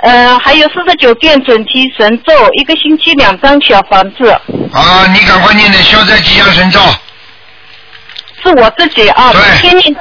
[0.03, 4.31] 呃，还有四十九遍准提神咒，一个星期两张小房子，
[4.73, 6.81] 啊，你赶快念点消灾吉祥神咒，
[8.43, 9.33] 是我自己啊。
[9.33, 9.97] 对今年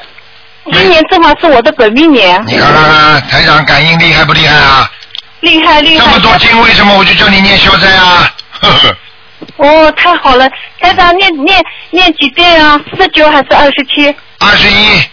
[0.73, 4.89] 今年正好是我的本命年，你看看看，台长感应厉害不厉害啊？
[5.41, 6.05] 厉害厉害。
[6.05, 8.33] 这么多经，为什么我就叫你念消灾啊？
[8.59, 8.95] 呵呵，
[9.57, 10.49] 哦，太好了，
[10.81, 12.79] 台长念念念几遍啊？
[12.91, 14.13] 四十九还是二十七？
[14.39, 15.03] 二十一，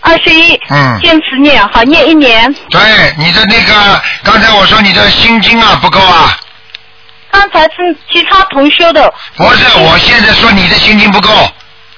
[0.00, 0.60] 二十一。
[0.70, 2.54] 嗯坚持念，好念一年。
[2.70, 2.80] 对，
[3.16, 6.36] 你的那个，刚才我说你的心经啊不够啊，
[7.30, 9.12] 刚才是其他同修的。
[9.36, 11.30] 不是，我现在说你的心经不够，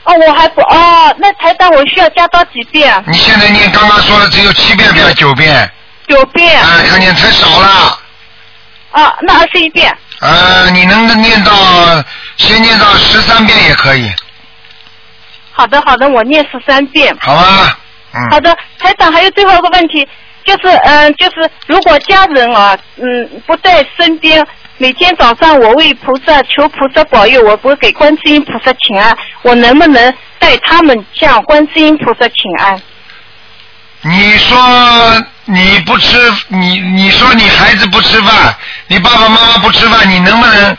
[0.09, 3.05] 哦，我还不哦，那台长我需要加到几遍？
[3.07, 5.71] 你现在念刚刚说的只有七遍，不要九遍，
[6.07, 6.59] 九遍。
[6.63, 7.99] 啊，看见太少了。
[8.91, 9.95] 啊，那二十一遍。
[10.21, 11.53] 呃，你能念到
[12.39, 14.11] 先念到十三遍也可以，
[15.53, 17.15] 好的，好的，我念十三遍。
[17.21, 17.79] 好吧？
[18.15, 18.31] 嗯。
[18.31, 20.09] 好的，台长还有最后一个问题，
[20.45, 24.45] 就是嗯、就是如果家人啊，嗯，不在身边，
[24.81, 32.81] 每天早上我为菩萨求菩萨保佑，我不给观世音菩萨请安，我能不能带他们向观世音菩萨请安？
[34.03, 34.57] 你说
[35.47, 36.17] 你不吃，
[36.47, 38.55] 你你说你孩子不吃饭，
[38.87, 40.77] 你爸爸妈妈不吃饭，你能不能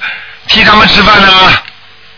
[0.47, 1.27] 替他们吃饭呢？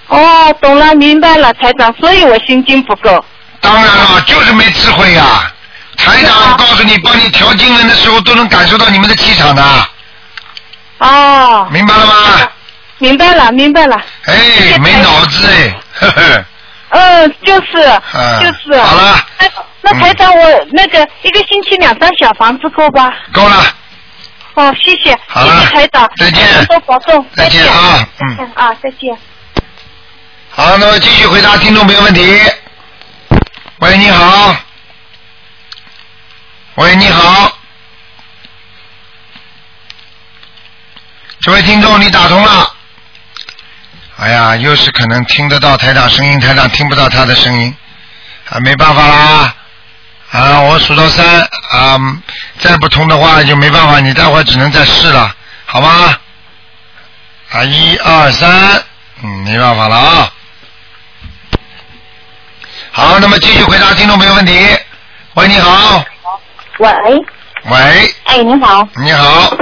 [0.10, 3.26] 哦，懂了，明白了，台长，所以我心经不够。
[3.60, 5.52] 当然了，就是没智慧呀、
[5.98, 9.64] 台长告诉你，帮你调经文的时候都能感受到你们的气场的，
[11.02, 12.50] 哦，明白了吗？
[13.00, 14.00] 明白了，明白了。
[14.26, 16.46] 哎，没脑子哎，呵呵，
[16.90, 18.80] 嗯，就是，嗯就是。
[18.80, 19.20] 好了。
[19.38, 23.12] 哎，那台长，我那个一个星期两张小房子够吧？
[23.34, 23.66] 够了，
[24.54, 29.18] 哦，谢谢，谢谢台长，再见多保重，再见啊嗯啊，再见。
[30.52, 32.40] 好，那么继续回答听众朋友问题。
[33.80, 34.56] 喂，你好。
[36.76, 37.58] 喂，你好。
[41.42, 42.76] 这位听众，你打通了。
[44.18, 47.76] 哎呀，又是可能听得到台长声音，台长听不到他的声音，
[48.48, 49.56] 啊，没办法啦。
[50.32, 52.00] 啊，我数到三啊，
[52.60, 55.36] 再不通的话就没办法，你待会儿只能再试了，
[55.66, 56.16] 好吗？
[57.52, 58.84] 啊，一二三，
[59.24, 60.32] 嗯，没办法了啊。
[62.92, 64.54] 好，那么继续回答听众朋友问题。
[65.34, 66.06] 喂，你好。
[66.78, 66.94] 喂，
[67.64, 69.58] 喂，哎，你好，你好。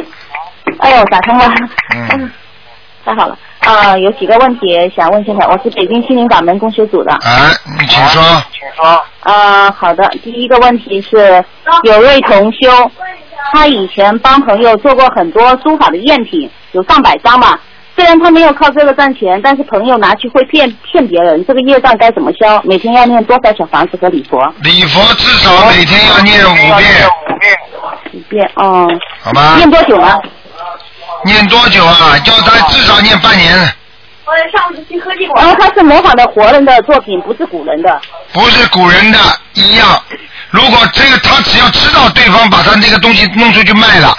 [0.80, 1.45] 哎呦，打通了，
[1.93, 2.32] 嗯，
[3.05, 3.38] 太好了。
[3.59, 7.11] 呃，有几个问题想问现在，我是北京心灵法门公修组的。
[7.21, 8.21] 哎，你请说。
[8.51, 9.03] 请说。
[9.23, 11.43] 呃，好的，第一个问题是，
[11.84, 12.91] 有位同修，
[13.51, 17.59] 他以前帮朋友做过很多书法的赝品，有上百张吧。
[17.95, 22.61] 虽然他没有靠这个赚钱，但是朋友拿去会骗骗别人，这个业障该怎么消？
[22.63, 24.41] 每天要念多少小房子和礼佛？
[24.63, 27.07] 礼佛至少每天要念五遍，
[28.13, 28.88] 五遍，哦。
[29.19, 29.57] 好吗？
[29.57, 30.17] 念多久呢？
[31.26, 32.17] 念多久啊？
[32.20, 33.57] 叫他至少念半年，
[34.26, 35.43] 我上次去科技馆。
[35.43, 38.01] 然后他是模仿的活人的作品，不是古人的。
[38.32, 39.20] 不是古人的
[39.53, 40.01] 一样。
[40.49, 44.17] 如果这个他只要知道对方把他这个东西弄出去卖了，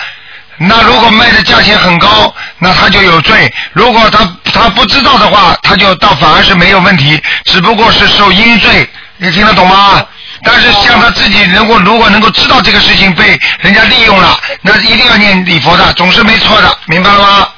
[0.58, 3.52] 那如果卖的价钱很高，那他就有罪。
[3.72, 4.18] 如果他
[4.52, 8.88] 他不知道的话，他就倒反而是没有问题，只不过是受阴罪。
[9.16, 10.04] 你听得懂吗？
[10.42, 17.48] 但是像他自己，能够如果能够知道这个事情被人家利用了，那一定要念礼佛的，总是没错的，明白了吗？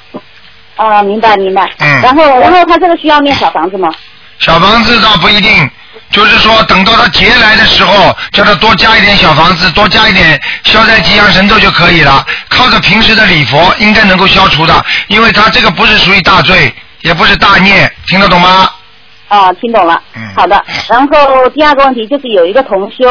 [0.77, 1.71] 啊、明白明白。
[1.79, 3.89] 嗯然后，然后他这个需要念小房子吗？
[4.39, 5.71] 小房子倒不一定，
[6.11, 12.27] 就是说等到他劫来的时候，叫他多加一点小房子，多加一点消灾吉祥神咒就可以了。
[12.49, 18.69] 靠着平时的礼佛，应该能够消除的，因为他这个不是属于大罪，也不是大孽，听得懂吗？
[19.33, 19.99] 啊，听懂了。
[20.15, 20.63] 嗯好的。
[20.91, 23.05] 然后第二个问题就是有一个同修，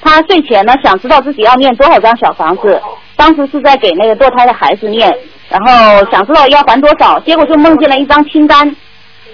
[0.00, 2.80] 他睡前呢想知道自己要念多少张小房子，
[3.16, 5.14] 当时是在给那个堕胎的孩子念，
[5.50, 8.74] 然后想知道要还多少，结果就梦见了一张清单，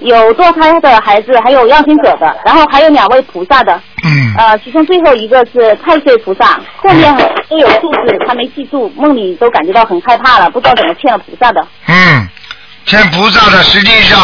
[0.01, 3.81] 有堕胎的孩子，还有要经者的，然后还有两位菩萨的。
[4.05, 4.35] 嗯。
[4.37, 7.17] 呃，其中最后一个是太岁菩萨，后面
[7.49, 11.65] 都有数字，他没记住，梦里都感觉到很害怕了，不知道怎么欠了菩萨的。
[11.87, 12.29] 嗯，
[12.87, 14.19] 欠菩萨的实际上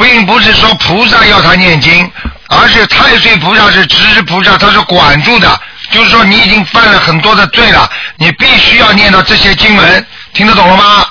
[0.00, 2.10] 并不是说菩萨要他念经，
[2.48, 11.06] 而是太岁菩萨是执事菩萨，他是管住的，就是说你已经犯了很多的罪了，你必须要念到这些经文，听得懂了吗？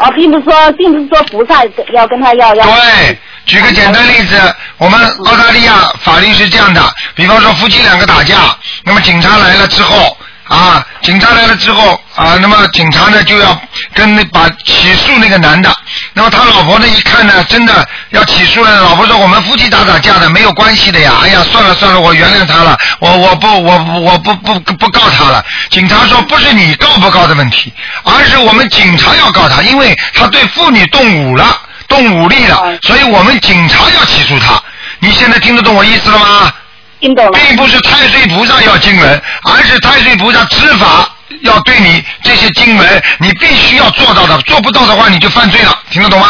[0.00, 1.62] 啊，并不是说，并不是说菩萨
[1.92, 2.66] 要跟他要要。
[2.66, 4.36] 对，举个简单例子，
[4.78, 6.82] 我们澳大利亚法律是这样的，
[7.14, 8.36] 比方说夫妻两个打架，
[8.82, 10.16] 那么警察来了之后。
[10.50, 13.56] 啊，警察来了之后啊，那么警察呢就要
[13.94, 15.72] 跟那把起诉那个男的，
[16.12, 25.44] 那么他老婆呢一看呢，真的要起诉了，老婆说我们夫妻打打架的没有关系的呀，哎呀算了算了，我原谅他了，我我不我我不不不告他了。
[25.70, 27.72] 警察说不是你告不告的问题，
[28.02, 31.46] 而是我们警察要告他，因为他对妇女动武了，
[31.86, 34.60] 动武力了，所以我们警察要起诉他。
[34.98, 36.52] 你现在听得懂我意思了吗？
[37.00, 37.32] 听懂了。
[37.32, 41.08] 并不是太岁菩萨要经文，而是太岁菩萨执法
[41.42, 46.26] 要对你这些经文，你必须要做到的，做不到的话你就犯罪了，听得懂吗？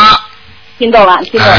[0.79, 1.55] 听懂了，听懂了。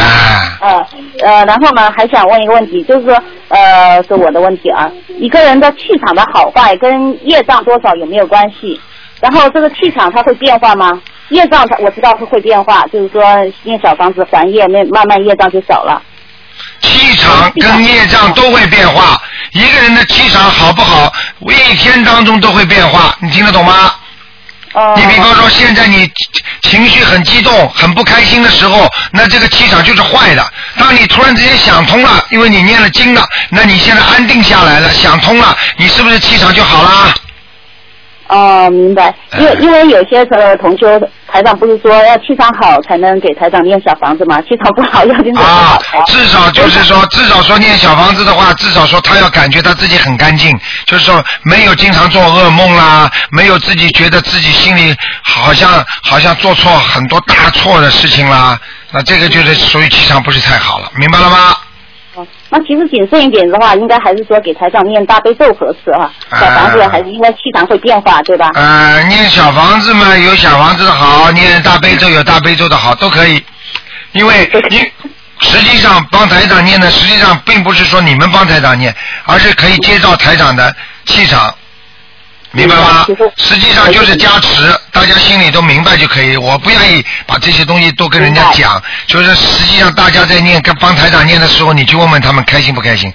[0.61, 0.87] 呃
[1.21, 4.89] 呃，然后呢，还想问一个问题，就是说，呃，是我的问题啊，
[5.19, 8.81] 一个人的气场的好坏跟业障多少有没有关系？
[9.19, 10.99] 然后这个气场它会变化吗？
[11.29, 13.23] 业障它我知道是会变化，就是说
[13.61, 16.01] 念小房子还业，那慢慢业障就少了。
[16.81, 19.21] 气场跟业障都会变化，
[19.51, 23.93] 一个人的气场好不好，一天当中都会变化，你听得懂吗？
[24.95, 26.09] 你比方说，现在你
[26.61, 30.49] 情绪很激动、很不开心的时候，那这个气场就是坏的。
[30.77, 37.13] 当你突然之间想通了，因为你念了经了，那你现在安定下来了，想通了，你是不是气场就好了？
[38.31, 39.13] 哦，明白。
[39.37, 40.87] 因为因为有些呃同修
[41.27, 44.41] 台长不是说要气场好才能给台长念小房子吗？
[44.43, 45.77] 气场不好要念啊，
[46.07, 58.57] 至少就是说，至少说念小房子的话，至少说他要感觉他自己很干净，就是说没有经常做噩梦啦，没有自己觉得自己心里好像好像做错很多大错的事情啦，
[58.91, 61.55] 那这个就是属于气场不是太好了，明白了吗？
[62.53, 66.11] 那其实谨慎一点的话，应该还是说给台长念大悲咒合适啊。
[66.31, 68.51] 小房子还是应该气场会变化，对吧？
[68.55, 73.41] 呃，念小房子嘛，有小房子的好；念大悲咒有大悲咒的好，都可以。
[74.11, 74.79] 因为你
[75.39, 78.93] 实际上帮台长念的，实际上并不是说你们帮台长念，
[79.25, 80.75] 而是可以接到台长的
[81.05, 81.55] 气场。
[82.51, 83.05] 明白吗？
[83.37, 86.35] 实际上就是加持，大家心里都明白就可以。
[86.35, 93.11] 我不愿意把这些东西都跟人家讲，就是实际上大家在念跟帮台长念的时候，你去问问他们开心不开心。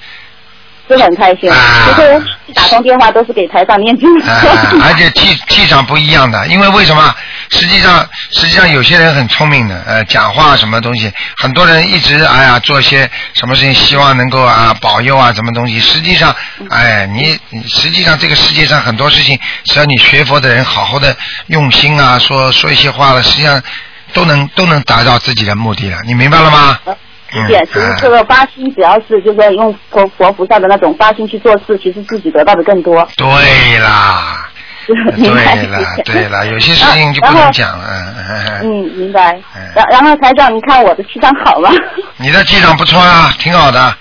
[0.89, 1.51] 是很开心，
[1.87, 2.23] 就是
[2.55, 4.09] 打通电话都是给台上念经。
[4.23, 4.41] 啊
[4.85, 7.15] 而且气气场不一样的，因为为什么？
[7.51, 15.79] 实际上，实际上有些人很聪明的，呃，讲话什么东西，很多人一直哎呀做些什么事情，希望能够啊保佑啊什么东西。
[15.79, 16.35] 实际上，
[16.71, 21.17] 哎，你实际上这个世界上很多事情，只要你学佛的人好好的
[21.47, 23.63] 用心啊，说说一些话了，实际上
[24.13, 25.99] 都能都能达到自己的目的了。
[26.05, 26.79] 你明白了吗？
[27.33, 33.07] 理解，其实这个发心，只要是就是用佛佛菩萨的那种发心去做事，其实自己得到的更多。
[33.17, 34.49] 对啦，
[34.87, 38.15] 对了，对了，有些事情就不能讲了。
[38.63, 39.39] 嗯， 明白。
[39.75, 41.71] 然然后台长，你看我的气场好吗？
[42.17, 43.95] 你的气场不错啊，挺好的。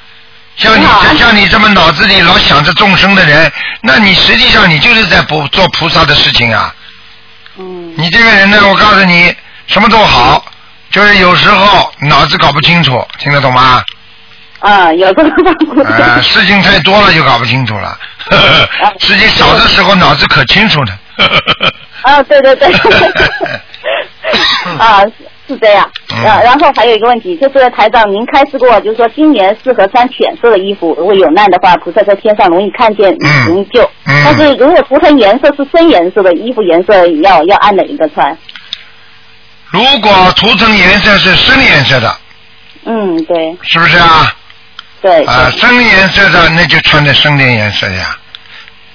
[0.56, 0.86] 像你
[1.18, 3.52] 像你这么脑子里老想着众生的人，
[3.82, 6.74] 那你实际上你就是在不做菩萨的事情啊。
[7.58, 7.94] 嗯。
[7.98, 9.36] 你这个人呢，我告诉你，
[9.68, 10.46] 什么都好。
[10.96, 13.84] 就是有时候脑子搞不清楚，听得懂吗？
[14.60, 15.84] 啊，有时候。
[15.84, 17.98] 啊，事情太多了就搞不清楚了。
[19.00, 20.98] 事情少的时候脑子可清楚了。
[22.04, 22.72] 啊，对对对。
[24.80, 25.04] 啊，
[25.50, 25.86] 是这样。
[26.24, 33.14] 然然后还有一个问题，就是台长，您开示过，就是说今年适合穿浅色的衣服，如果有难的话，菩萨在天上容易看见，
[33.48, 33.84] 容易救。
[34.08, 34.16] 嗯。
[34.24, 38.38] 但是如果图腾颜色是深颜色的衣服，颜色要要按哪一个穿？
[39.76, 42.18] 如果涂层颜色是深颜色的，
[42.86, 44.34] 嗯，对，是不是啊？
[45.02, 45.26] 对。
[45.26, 48.18] 啊，深颜色的那就穿的深点颜色呀。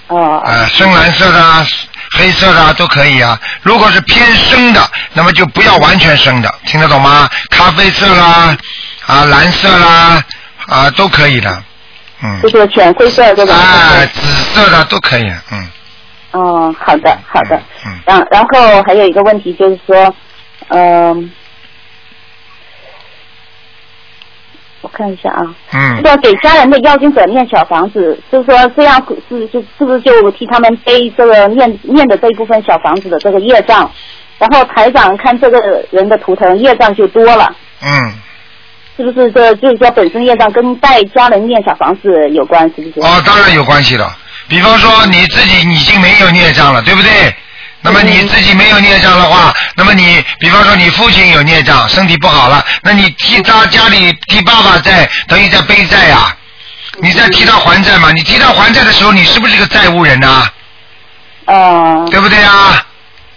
[0.06, 0.38] 哦。
[0.42, 1.66] 啊，深蓝色的、
[2.12, 3.38] 黑色的都可以啊。
[3.60, 4.80] 如果是偏深的，
[5.12, 7.28] 那么就不要完全深的，听得懂吗？
[7.50, 8.56] 咖啡色啦，
[9.04, 10.24] 啊，蓝色啦，
[10.66, 11.62] 啊，都可以的。
[12.22, 12.40] 嗯。
[12.40, 13.54] 就是浅灰色这种。
[13.54, 15.68] 啊，紫色的都可以，嗯。
[16.30, 17.60] 哦，好的，好的。
[17.84, 17.98] 嗯。
[18.06, 20.14] 然然后还有一个问题就是说。
[20.70, 21.30] 嗯，
[24.80, 25.54] 我看一下啊。
[25.72, 26.02] 嗯。
[26.02, 33.90] 说给家人的要精者念小房子，就是说这样是就是不是就替他们背这个念念的这一部分小房子的这个业障？
[34.38, 37.54] 然后台长看这个人的图腾业障就多了。
[37.82, 38.14] 嗯。
[38.96, 42.62] 是不是这就是说本身业障跟带家人念小房子有关？
[42.76, 43.06] 是不是？
[43.06, 44.14] 哦，当然有关系了。
[44.46, 47.34] 比方说你自己已经没有孽障了，对不对？
[47.82, 56.36] 那么你自己没有孽障的话，那么你比方说你父亲有孽障，身体不好了，那你替他家里替爸爸在等于在背债呀。
[57.00, 58.10] 你在替他还债嘛？
[58.12, 60.46] 你替他还债的时候，你是不是个债务人呐、
[61.46, 62.06] 哦。
[62.10, 62.84] 对不对啊？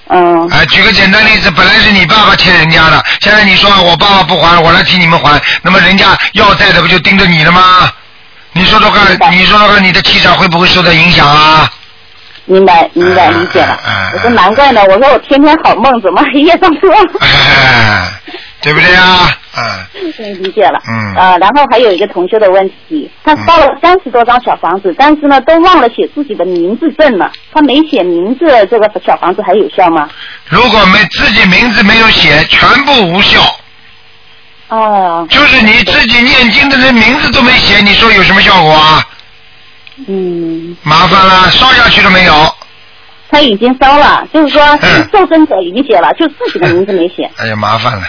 [0.10, 0.50] 嗯。
[0.50, 7.90] 啊，举个简单例子，本来是你爸爸欠人家的，现在你说我爸爸不还，我来替你们还，那么人家要债的不就盯着你了吗？
[8.52, 11.72] 你说说看，你说说看，你的气场会不会受到影响啊？
[12.46, 13.78] 明白明白理解了。
[14.14, 16.92] 我说难怪呢，我说我天天好梦，怎么一 夜上做？
[17.22, 18.12] 哎，
[18.62, 19.30] 对不对啊？
[19.56, 20.12] 嗯。
[20.18, 20.80] 对，理解了。
[20.88, 30.10] 嗯呃，然后还有一个同学的问题，他烧了三十多张小房子，但是呢都忘了写自己的名字证了，他没写名字，这个小房子还有效吗？
[30.50, 33.40] 如果没自己名字没有写，全部无效。
[34.68, 35.26] 哦。
[35.30, 39.02] 就是你自己念经的人名字都没写，你说有什么效果啊？
[40.08, 40.76] 嗯。
[40.84, 42.56] 麻烦了，烧下去了没有？
[43.30, 47.30] 他已经烧了，就是说嗯受赠者已经写了，就自己的名字没写。
[47.38, 48.04] 哎呀，麻烦了。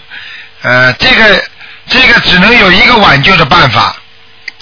[0.62, 1.42] 呃，这个
[1.88, 3.96] 这个只能有一个挽救的办法。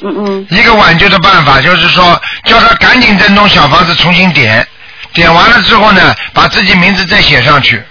[0.03, 0.47] 嗯嗯。
[0.51, 4.67] 一个挽救的办法就是说，叫他赶紧再弄小房子重新点，
[5.13, 7.83] 点完了之后呢，把自己名字再写上去。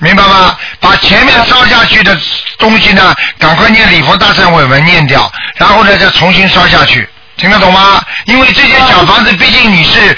[0.00, 0.56] 明白吗？
[0.78, 2.16] 把前面烧下去的
[2.58, 7.08] 东西呢，赶快念礼佛大忏悔文念掉，然后呢再重新烧下去，
[7.38, 8.02] 听得懂吗？
[8.26, 10.16] 因为这些小房子，毕竟你是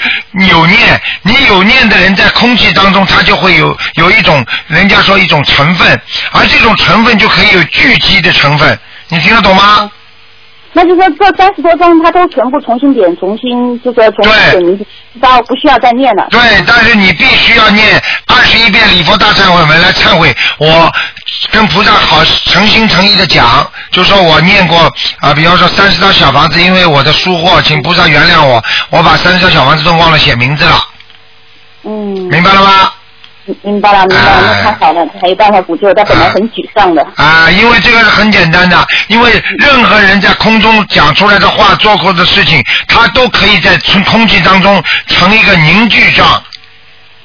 [0.49, 6.01] 有念，你有念的人在空气当中，它就会有有一种人家说一种成分，
[6.31, 9.89] 而这种成分就可以有聚集的成分，你听得懂吗？
[10.73, 14.87] 那就说这三十多张他都全部重新点，重新就说重新点名字，
[15.19, 16.25] 到不需要再念了。
[16.31, 20.33] 对，但是你必须要念二十一遍礼佛大忏悔文来忏悔。
[20.59, 20.89] 我
[21.51, 30.77] 跟菩萨好诚心诚意的讲，就说我念过啊，比方说三十套小房子，因为我的疏忽，请菩萨原谅我，我把三十套小房子都忘了写名字了。
[31.83, 31.91] 嗯。
[32.29, 32.91] 明白了吗？
[33.63, 37.05] 明白了，明白了，那太好了，还有办法补救，他本来很沮丧的。
[37.15, 46.43] 啊，因为这个是很简单的，因为任何人在空中讲出来的话、做过的事情，他都可以在空空气当中成一个凝聚状。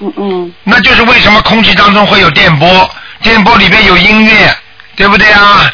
[0.01, 0.55] 嗯嗯。
[0.64, 2.91] 那就是为什么空气当中会有电波，
[3.27, 4.31] 电波里边有音乐，
[4.95, 5.68] 对不对啊？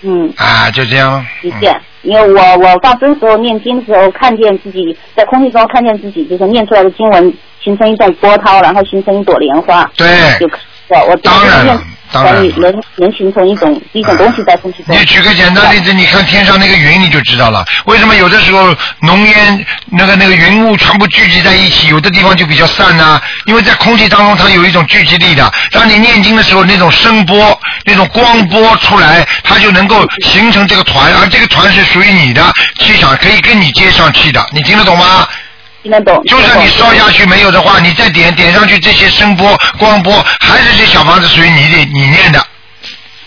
[0.00, 0.32] 嗯。
[0.38, 1.24] 啊，就这样。
[1.42, 9.84] 理解，因为我我放生时候念经的时候，看见自己在空气中看见自己，就是念出来的经文形成一种波涛，然后形成一朵莲花。
[9.96, 10.08] 对。
[10.40, 10.48] 就
[10.88, 11.82] 我我当然了，
[12.14, 14.96] 当然能能形成一种一种东西在空气中。
[14.96, 17.64] 你举个简单例子，你看天上那个云，你就知道了。
[17.86, 25.52] 为什么有的时候浓烟那个那个云雾全部聚集在一起，有的地方就比较散呢、因为在空气当中它有一种聚集力的。
[25.72, 34.46] 当你念经的时候，那种声波、那种光波出来，它就能够形成这个团，而这个团是属于你的气场，可以跟你接上去的。
[34.52, 35.26] 你听得懂吗？
[35.84, 36.20] 听得懂。
[36.24, 39.46] 就算你烧下去没有的话，你再点点上去这些声波、
[39.78, 42.40] 光波，还是这小房子属于你的，你念的。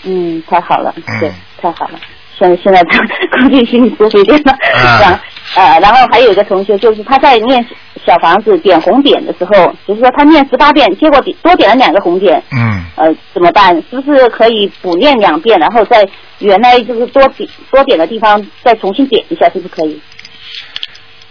[0.02, 1.32] 嗯，太好了，嗯对，
[1.62, 1.98] 太好了。
[2.38, 2.98] 现现在他
[3.42, 4.52] 估计心里舒服一点了。
[4.74, 5.18] 啊然后
[5.54, 7.64] 呃，然后还有一个同学，就是他在念
[8.06, 12.84] 小房子点红点的时候，就是说他念十八遍，结果点多点了两个红点，嗯。
[12.96, 13.74] 呃，怎么办？
[13.90, 16.06] 是不是可以补念两遍，然后在
[16.38, 20.00] 原来就是多点多点的地方再重新点一下，是不是可以？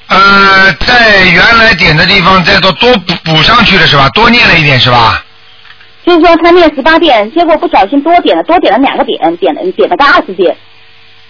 [0.07, 4.09] 呃，在原来点的地方再多多补补上去了是吧？
[4.09, 5.23] 多念了一点是吧？
[6.05, 10.55] 就是说他念十八遍，结果不小心多点了，多点了两个点，点了点了个二十遍，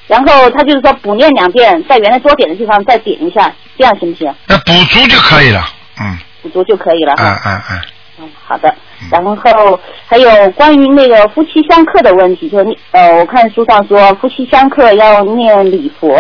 [0.06, 4.32] 然后他就是说补念两遍，在原来多点的地方再点一下，这样行不行？
[4.46, 5.64] 那补足就可以了。
[6.00, 6.18] 嗯。
[6.44, 7.16] 补足就可以了。
[7.18, 7.82] 嗯嗯嗯。
[8.20, 8.74] 嗯，好的。
[9.12, 16.16] 然后还有关于那个夫妻相克的问题，就是你呃，我看书上说夫妻相克要念礼佛，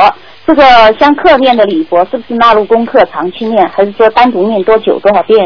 [0.48, 0.64] 这个
[0.98, 5.38] 相克念的礼佛是不是纳入功课长期念，还是说单独念多久多少遍？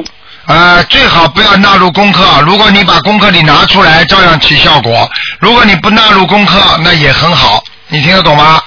[0.46, 2.24] 呃，最好不要纳入功课。
[2.46, 5.10] 如果你把功课里拿出来，照样起效果。
[5.40, 7.64] 如果你不纳入功课，那也很好。
[7.88, 8.62] 你听得懂吗？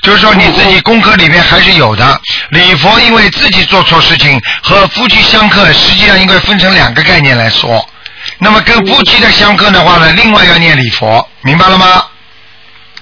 [0.00, 2.20] 就是说你自己功课里面还是有的。
[2.50, 7.84] 礼佛因为自己做错事情和夫妻相克，实际上应该分成两个概念来说。
[8.38, 12.02] 那么跟夫妻的相克的话呢，另外要念礼佛，明白了吗？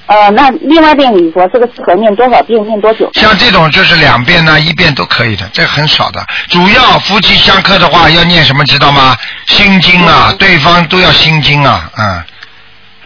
[0.07, 3.11] 呃，那另外念礼佛这个适合念多少遍，念多久？
[3.15, 6.25] 像这种就是两遍呢，一遍都可以的，这很少的。
[6.49, 9.17] 主要夫妻相克的话，要念什么知道吗？
[9.47, 12.23] 心经啊，对方都要心经啊，嗯。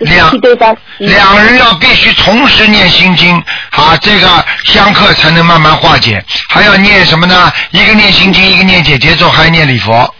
[0.01, 0.31] 两
[0.99, 3.37] 两人要必须同时念心经，
[3.71, 4.29] 啊，这个
[4.65, 6.25] 相克才能慢慢化解。
[6.51, 7.53] 还要念什么呢？
[7.73, 10.15] 一个念心经，一个念解节奏，还要念礼佛。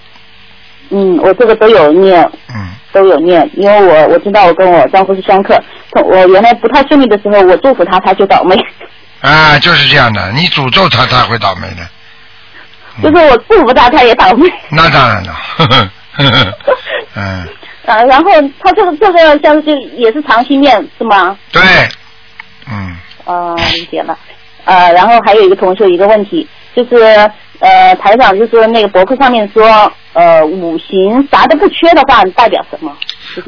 [0.91, 2.69] 嗯，我这个都有念，嗯，
[2.99, 5.57] 都有念，因为我我知道我跟我丈夫是相克，
[6.05, 8.57] 我原来不太顺利的时候，我祝福他，他就倒霉，
[9.21, 11.87] 啊，就是这样的，你诅咒他，他会倒霉的。
[13.01, 14.53] 就是我祝福他，他也倒霉。
[14.71, 15.77] 那当然了，呵呵
[16.13, 16.55] 呵呵，
[17.15, 17.49] 嗯，
[17.87, 18.31] 啊，然后
[18.65, 21.39] 他这个这个像是也是长期念是吗？
[21.53, 21.63] 对，
[22.69, 24.19] 嗯，啊，理解了。
[24.65, 26.97] 呃，然后还有一个同学一个问题，就是
[27.61, 32.93] 呃，台长就是那个博客上面说，呃，五行啥都不缺的话，代表什么？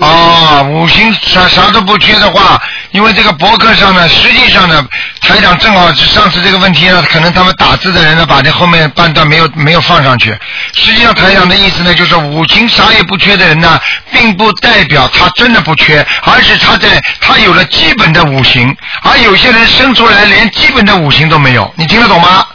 [0.06, 2.62] 啊，五行啥啥都不缺的话，
[2.92, 4.86] 因为这个博客上呢，实际上呢，
[5.20, 10.30] 台长正好是上次这个问题呢，可能他们打字的人呢，把这后面半段没有没有放上去。
[10.72, 13.76] 实际上台长的意思呢，就是五行啥也不缺的人呢，
[14.12, 22.46] 并不代表他真的不缺，而是他在他有了基本的五行，而有些人生出来连基本的五行都没有，你听得懂吗？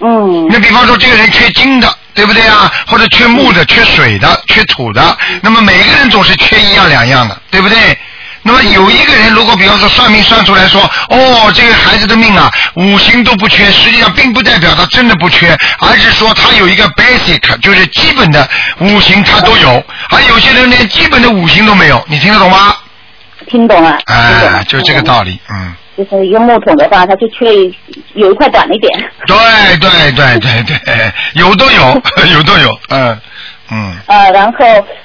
[0.00, 0.46] 嗯。
[0.50, 1.88] 那比方说，这个人缺金的，
[2.18, 2.68] 对不对啊？
[2.88, 7.96] 或者缺木的、缺水的、缺土的，那么每个人总是缺一样两样的，对不对？
[8.42, 18.48] 那么有一个人，如果比方说算命算出来说，哦，这个孩子的命啊，五行都不缺，实际上并不代表他真的不缺，而是说他有一个 basic，就是基本的
[18.80, 22.74] 五行他都有，而有些人连基本的五行都没有，你听得懂吗？
[23.48, 23.96] 听懂了。
[24.06, 25.72] 哎，就这个道理，嗯。
[25.98, 27.74] 就是一个木桶的话，它就缺一
[28.14, 29.10] 有一块短一点。
[29.26, 29.36] 对
[29.80, 31.82] 对对对对，有都有，
[32.32, 33.18] 有都有，嗯
[33.72, 33.96] 嗯。
[34.06, 34.58] 呃，然后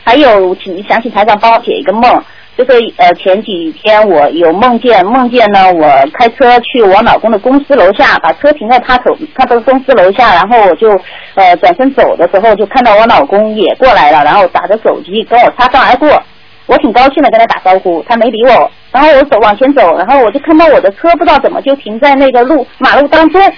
[0.04, 2.24] 还有，请想请台长帮我解一个梦，
[2.56, 5.82] 就是呃前几天我有梦见，梦见呢我
[6.14, 10.92] 开车去我老公的公司楼下，把车停在他头他的公司楼下，然后我就
[11.34, 16.22] 呃转身走的时候，就看到我老公也过来了，然后打着手机跟我擦身而过。
[16.66, 23.54] 我挺高兴的跟他打招呼，他没理我，然后我走往前走，然后我就看到我的车不知道怎么就停在那个路马路当中，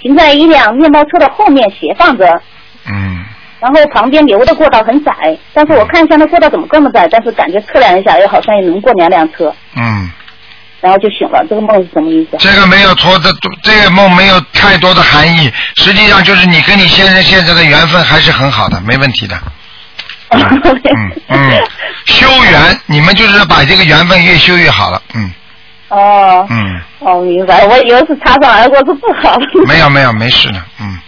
[0.00, 2.26] 停在一辆面包车的后面斜放着，
[2.86, 3.24] 嗯，
[3.60, 5.12] 然后旁边留的过道很窄，
[5.54, 10.10] 但是我看一下那过道怎么这么窄，但是感觉测量一下，又好像也能过两辆车，嗯，
[10.82, 11.44] 然后就醒了。
[11.48, 12.36] 这个梦是什么意思？
[12.38, 13.30] 这个没有错的，
[13.62, 19.34] 这个梦没有太多的含义，实际上就是你跟你先生现在的缘分还是很好的，没问题的。
[20.30, 21.62] 嗯嗯，
[22.06, 25.30] 修缘，你们就是把这个缘分越修越好了，嗯。
[25.88, 26.46] 哦。
[26.50, 26.80] 嗯。
[27.00, 27.66] 哦，明白。
[27.66, 29.36] 我以为是擦身而过是不好。
[29.66, 30.98] 没有没有，没事的，嗯。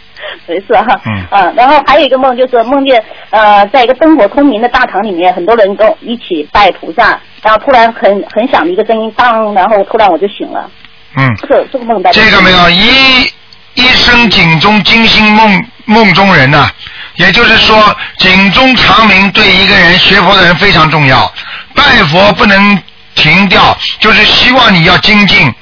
[0.46, 1.00] 没事哈。
[1.06, 1.24] 嗯。
[1.30, 10.68] 啊，然后还有一个梦，就是梦见呃，在一个灯火通明的大堂里面，很多人跟我一起拜菩萨，然后突然很很响的一个声音，当，然后突然我就醒了。
[11.16, 11.32] 嗯。
[11.42, 12.02] 这个这个梦。
[12.12, 13.30] 这个没有一
[13.74, 16.70] 一生警钟惊心梦梦中人呐、
[17.16, 21.32] 也就是说，警钟长鸣对一个人学佛的人非常重要。
[21.74, 22.78] 拜佛不能
[23.14, 25.52] 停掉，就是希望你要精进，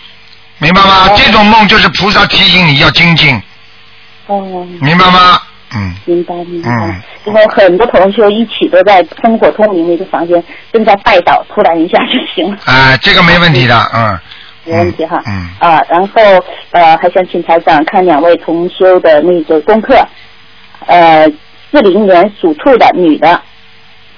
[0.59, 1.09] 明白吗？
[1.17, 3.41] 这种梦就是菩萨提醒你要精进，
[4.27, 4.67] 哦。
[4.81, 5.41] 明白吗？
[5.73, 5.95] 嗯。
[6.05, 6.69] 明白明白。
[6.69, 7.03] 嗯。
[7.27, 10.43] 因为很多同学一起都在灯火通明的一个房间，
[10.73, 12.59] 正在拜倒，突然一下就醒了。
[12.65, 14.19] 啊、这个没问题的，嗯。
[14.65, 15.23] 没问题哈。
[15.27, 15.49] 嗯。
[15.59, 16.21] 啊，然后
[16.71, 19.95] 呃，还想请台长看两位同修的那个功课，
[20.87, 21.27] 呃，
[21.71, 23.41] 四零年属兔的女的，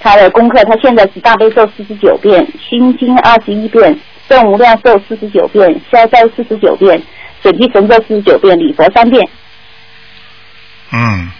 [0.00, 7.02] 她的功课，她现在是大悲咒四十九遍，心经二十一遍，圣无量寿四十九遍，消灾四十九遍，
[7.42, 9.28] 准提神咒四十九遍，礼佛三遍，
[10.92, 11.30] 嗯，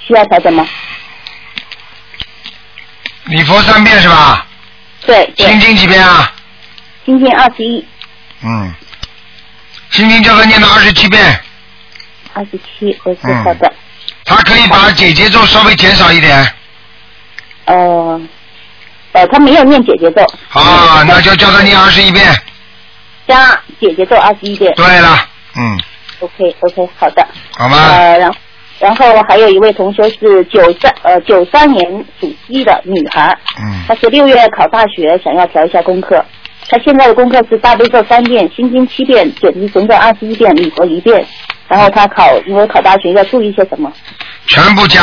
[0.00, 0.66] 需要调整吗？
[3.26, 4.46] 礼佛三遍是吧？
[5.06, 5.46] 对对。
[5.46, 6.32] 心经几遍啊？
[7.04, 7.84] 心经二十一，
[8.44, 8.72] 嗯，
[9.90, 11.40] 心经叫他念到二十七遍，
[12.32, 13.72] 二十七，我是嗯好的。
[14.24, 16.54] 他可以把姐姐咒稍微减少一点。
[17.64, 18.20] 呃，
[19.12, 20.22] 呃，他没有念姐姐咒。
[20.52, 22.24] 啊，那就叫他念二十一遍。
[23.26, 24.72] 加姐姐咒二十一遍。
[24.76, 25.18] 对了，
[25.56, 25.78] 嗯
[26.20, 27.26] ，OK OK，好的。
[27.56, 27.76] 好吗？
[27.76, 28.32] 呃，然
[28.78, 36.24] 然后还有一位同学是九三呃九三年属鸡的女孩，嗯她是六月考大学，想要调一下功课。
[36.68, 41.26] 她现在的功课是大悲咒三遍，心经七遍，准提神咒二十一遍，礼佛一遍。
[41.68, 43.90] 然后他考，因为考大学要注意些什么？
[44.46, 45.00] 全部加。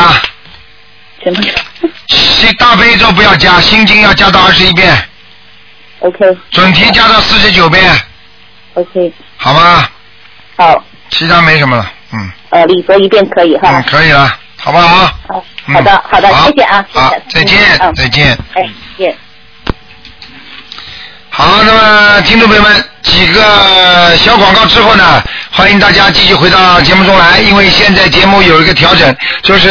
[1.21, 1.41] 全部。
[1.41, 4.95] 加大悲咒不要加，心经要加到二十一遍
[5.99, 7.83] ，OK 准提加到四十九遍
[8.75, 9.87] ，OK，好吗？
[10.57, 13.69] 好，其他没什么了，嗯呃，礼佛一遍可以哈。
[13.71, 15.05] 嗯，可以了，好不好？
[15.27, 18.37] 好，嗯好的，好的，谢谢啊，谢好谢，再见嗯再见。
[18.53, 18.63] 哎，
[18.97, 19.15] 谢谢。
[21.39, 23.41] 好，那么听众朋友们，几个
[24.17, 29.69] 小广告之后呢，欢迎大家继续回到节目中来，因为现在节目有一个调整，就是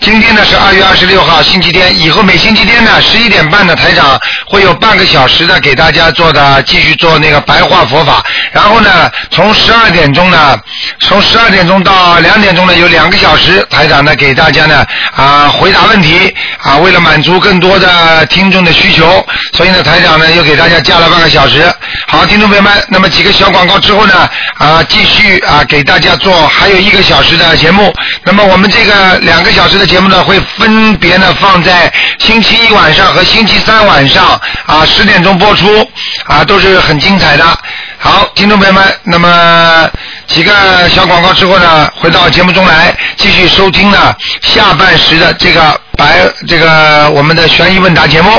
[0.00, 10.58] 今天呢是二月二十六号星期天，以后每星期天呢十一点半的台长会有半个小时的给大家做的继续做那个白话佛法，然后呢从十二点钟呢，
[11.00, 21.64] 从十二点钟到两点钟呢有两个小时，台长呢给大家呢啊回答问题啊，为了满足更多的听众的需求，所以呢台长呢又给大家加了半个小时。
[22.08, 27.94] 好，听众朋友们，那么几个小广告之后呢啊继续啊给大家做还有一个小时的节目。
[28.24, 35.88] 那么我们这个两个小这个节目呢会分别呢放在星期一晚上和星期三晚上啊十点钟播出
[36.26, 37.44] 啊都是很精彩的。
[37.98, 39.90] 好，听众朋友们，那么
[40.26, 40.52] 几个
[40.88, 48.30] 小广告之后呢，回到节目中来，继续收听呢下半时的这个白这个我们的悬疑问答节目。